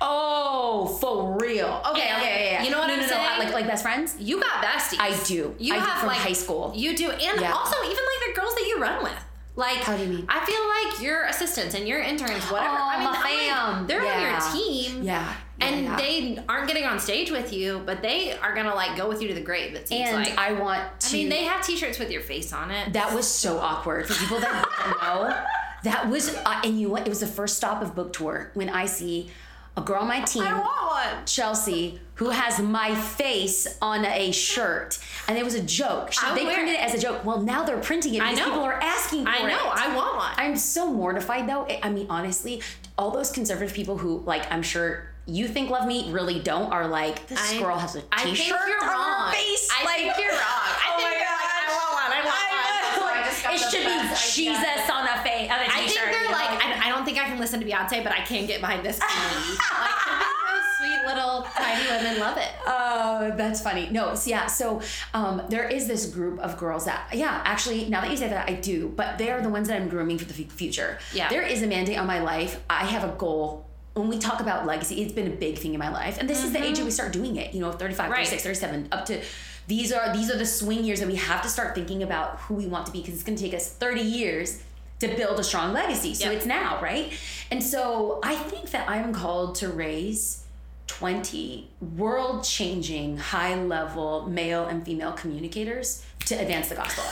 [0.00, 1.80] Oh, for real.
[1.90, 2.62] Okay, And okay, yeah, yeah.
[2.64, 3.38] you know what no, I'm no, no, saying?
[3.38, 4.16] Like like best friends?
[4.18, 4.98] You got besties.
[5.00, 5.54] I do.
[5.58, 6.72] You I do have from like high school.
[6.74, 7.52] You do, and Yeah.
[7.52, 9.12] also even like the girls that you run with.
[9.54, 10.26] Like, How do you mean?
[10.28, 12.76] I feel like your assistants and your interns, whatever.
[12.78, 13.86] Oh, I mean, my I'm like, fam.
[13.86, 15.02] they're on your team.
[15.02, 15.32] Yeah.
[15.60, 15.96] And yeah.
[15.96, 19.28] they aren't getting on stage with you, but they are gonna like go with you
[19.28, 19.74] to the grave.
[19.74, 20.36] It seems and like.
[20.38, 22.92] I want to I mean, they have T-shirts with your face on it.
[22.92, 25.44] That was so awkward for people that don't know.
[25.84, 27.06] That was, uh, and you know what?
[27.06, 29.30] It was the first stop of book tour when I see
[29.76, 31.26] a girl on my team, I want one.
[31.26, 36.12] Chelsea, who has my face on a shirt, and it was a joke.
[36.12, 36.80] She, they printed it.
[36.80, 37.24] it as a joke.
[37.24, 39.48] Well, now they're printing it because people are asking for I know.
[39.48, 39.76] it.
[39.76, 40.32] I want one.
[40.36, 41.66] I'm so mortified though.
[41.82, 42.62] I mean, honestly,
[42.96, 46.86] all those conservative people who, like, I'm sure you think love me really don't are
[46.88, 49.26] like, this I- girl has a I think t-shirt you're on wrong.
[49.28, 49.68] her face.
[49.72, 50.40] I like, think you're wrong.
[50.40, 52.12] I oh think my you're like, I want one.
[52.12, 53.12] I want one.
[53.12, 53.50] I.
[53.50, 54.16] I it should be idea.
[54.32, 57.24] Jesus on a face on a I think they're like, I, I don't think I
[57.24, 61.06] can listen to Beyonce, but I can get behind this like, I think those sweet
[61.06, 62.50] little tiny women love it.
[62.66, 63.88] Oh, that's funny.
[63.90, 64.46] No, so yeah.
[64.46, 64.80] So
[65.14, 68.48] um, there is this group of girls that, yeah, actually, now that you say that,
[68.48, 68.92] I do.
[68.94, 70.98] But they are the ones that I'm grooming for the fu- future.
[71.12, 71.28] Yeah.
[71.28, 72.60] There is a mandate on my life.
[72.70, 73.66] I have a goal.
[73.96, 76.44] When we talk about legacy, it's been a big thing in my life, and this
[76.44, 77.54] is the age that we start doing it.
[77.54, 78.12] You know, 35, Mm-hmm.
[78.12, 78.26] Right.
[78.28, 79.22] 36, 37, up to.
[79.68, 82.54] These are these are the swing years that we have to start thinking about who
[82.54, 84.62] we want to be because it's going to take us 30 years
[85.00, 86.12] to build a strong legacy.
[86.14, 86.36] So Yep.
[86.36, 87.12] it's now, right?
[87.50, 90.44] And so I think that I'm called to raise
[90.88, 97.04] 20 world changing, high level male and female communicators to advance the gospel.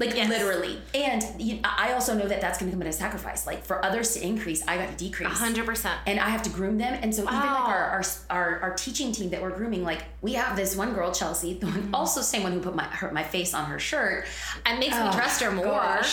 [0.00, 0.28] Like Yes.
[0.28, 0.80] literally.
[0.94, 3.46] And you, I also know that that's going to come at a sacrifice.
[3.46, 5.98] Like for others to increase, I got to decrease hundred percent.
[6.06, 6.98] and I have to groom them.
[7.02, 10.32] And so even like our, our our our teaching team that we're grooming, like we
[10.32, 13.22] have this one girl, Chelsea, the one, also same one who put my her, my
[13.22, 14.26] face on her shirt.
[14.66, 16.00] It makes me Oh, trust her more.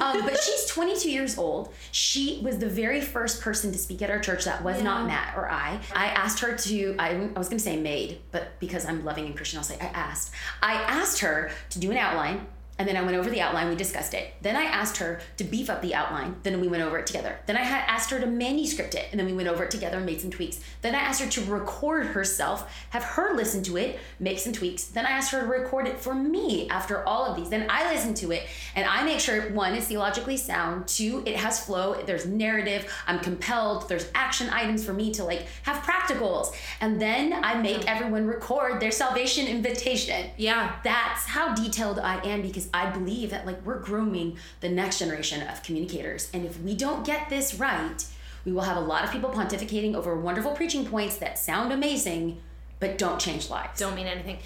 [0.00, 1.72] Um, but she's 22 years old.
[1.90, 5.34] She was the very first person to speak at our church that was not Matt
[5.36, 5.80] or I.
[5.94, 9.24] I asked her to, I, I was going to say maid, but because I'm loving
[9.26, 10.32] and Christian, I'll say I asked.
[10.62, 12.46] I asked her to do an outline.
[12.78, 14.34] And then I went over the outline, we discussed it.
[14.42, 16.36] Then I asked her to beef up the outline.
[16.42, 17.38] Then we went over it together.
[17.46, 19.96] Then I had asked her to manuscript it, and then we went over it together
[19.96, 20.60] and made some tweaks.
[20.82, 24.84] Then I asked her to record herself, have her listen to it, make some tweaks.
[24.84, 27.48] Then I asked her to record it for me after all of these.
[27.48, 31.36] Then I listen to it and I make sure one, it's theologically sound, two, it
[31.36, 36.54] has flow, there's narrative, I'm compelled, there's action items for me to like have practicals.
[36.80, 40.76] And then I make everyone record their salvation invitation Yeah.
[40.84, 45.46] that's how detailed I am because I believe that like we're grooming the next generation
[45.48, 46.30] of communicators.
[46.32, 48.04] And if we don't get this right,
[48.44, 52.40] we will have a lot of people pontificating over wonderful preaching points that sound amazing,
[52.78, 53.80] but don't change lives.
[53.80, 54.38] don't mean anything.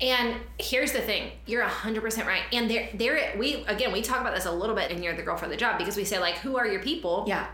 [0.00, 2.42] And here's the thing, you're hundred percent right.
[2.52, 5.22] And there, there, we again, we talk about this a little bit in "You're the
[5.22, 7.24] Girl for the Job" because we say like, who are your people?
[7.26, 7.46] Yeah.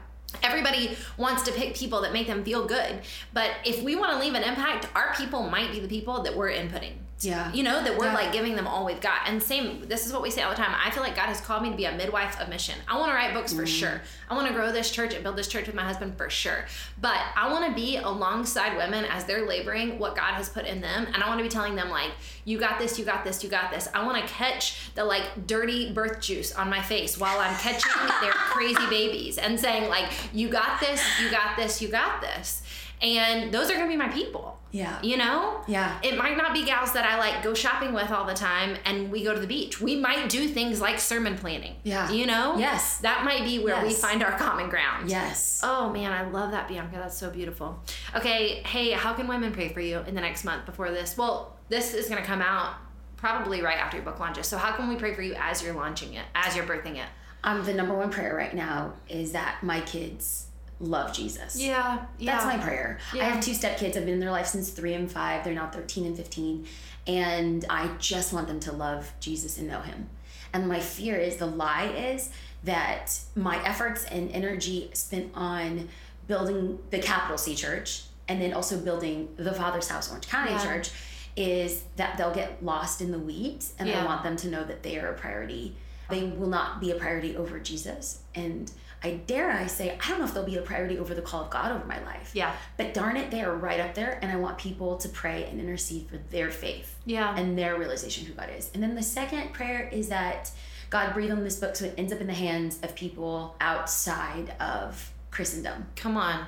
[0.42, 3.02] Everybody wants to pick people that make them feel good,
[3.32, 6.34] but if we want to leave an impact, our people might be the people that
[6.34, 6.94] we're inputting.
[7.24, 7.52] Yeah.
[7.52, 8.14] You know, that we're Yeah.
[8.14, 9.20] like giving them all we've got.
[9.26, 10.74] And same, this is what we say all the time.
[10.84, 12.74] I feel like God has called me to be a midwife of mission.
[12.88, 13.66] I want to write books for mm.
[13.66, 14.02] sure.
[14.28, 16.66] I want to grow this church and build this church with my husband for sure.
[17.00, 20.80] But I want to be alongside women as they're laboring what God has put in
[20.80, 21.06] them.
[21.12, 22.10] And I want to be telling them, like,
[22.44, 23.88] you got this, you got this, you got this.
[23.94, 27.92] I want to catch the like dirty birth juice on my face while I'm catching
[28.20, 32.61] their crazy babies and saying, like, you got this, you got this, you got this.
[33.02, 34.58] And those are going to be my people.
[34.72, 35.00] Yeah.
[35.02, 35.62] You know?
[35.68, 35.98] Yeah.
[36.02, 39.12] It might not be gals that I like go shopping with all the time and
[39.12, 39.80] we go to the beach.
[39.80, 41.76] We might do things like sermon planning.
[41.82, 42.10] Yeah.
[42.10, 42.56] You know?
[42.56, 42.98] Yes.
[42.98, 45.10] That might be where we find our common ground.
[45.10, 45.60] Yes.
[45.62, 46.96] Oh man, I love that, Bianca.
[46.96, 47.78] That's so beautiful.
[48.16, 51.18] Okay, hey, how can women pray for you in the next month before this?
[51.18, 52.76] Well, this is gonna come out
[53.16, 54.46] probably right after your book launches.
[54.46, 57.08] So how can we pray for you as you're launching it, as you're birthing it?
[57.44, 60.46] Um, the number one prayer right now is that my kids
[60.82, 61.60] love Jesus.
[61.60, 62.04] Yeah.
[62.18, 62.32] Yeah.
[62.32, 62.98] That's my prayer.
[63.14, 63.22] Yeah.
[63.22, 63.96] I have two step kids.
[63.96, 65.44] I've been in their life since three and five.
[65.44, 66.66] They're now 13 and 15.
[67.06, 70.08] And I just want them to love Jesus and know him.
[70.52, 72.30] And my fear is the lie is
[72.64, 75.88] that my efforts and energy spent on
[76.26, 80.62] building the capital C church and then also building the Father's House Orange County Yeah.
[80.64, 80.90] Church
[81.36, 83.72] is that they'll get lost in the weeds.
[83.78, 84.02] And Yeah.
[84.02, 85.76] I want them to know that they are a priority.
[86.10, 88.20] They will not be a priority over Jesus.
[88.34, 88.70] And
[89.04, 91.42] I dare I say, I don't know if they'll be a priority over the call
[91.44, 92.30] of God over my life.
[92.34, 92.54] Yeah.
[92.76, 95.60] But darn it, they are right up there, and I want people to pray and
[95.60, 97.36] intercede for their faith Yeah.
[97.36, 98.70] and their realization who God is.
[98.74, 100.50] And then the second prayer is that
[100.90, 104.54] God breathe on this book so it ends up in the hands of people outside
[104.60, 105.86] of Christendom.
[105.96, 106.46] Come on.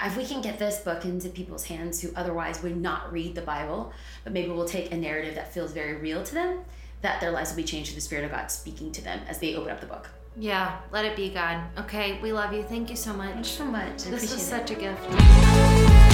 [0.00, 3.40] If we can get this book into people's hands who otherwise would not read the
[3.42, 3.92] Bible,
[4.22, 6.60] but maybe we'll take a narrative that feels very real to them,
[7.02, 9.38] that their lives will be changed through the Spirit of God speaking to them as
[9.38, 10.10] they open up the book.
[10.38, 10.78] Yeah.
[10.92, 11.62] Let it be, God.
[11.78, 12.18] Okay.
[12.22, 12.62] We love you.
[12.62, 13.32] Thank you so much.
[13.34, 14.06] Thanks so much.
[14.06, 14.38] I This was it.
[14.40, 16.07] such a gift.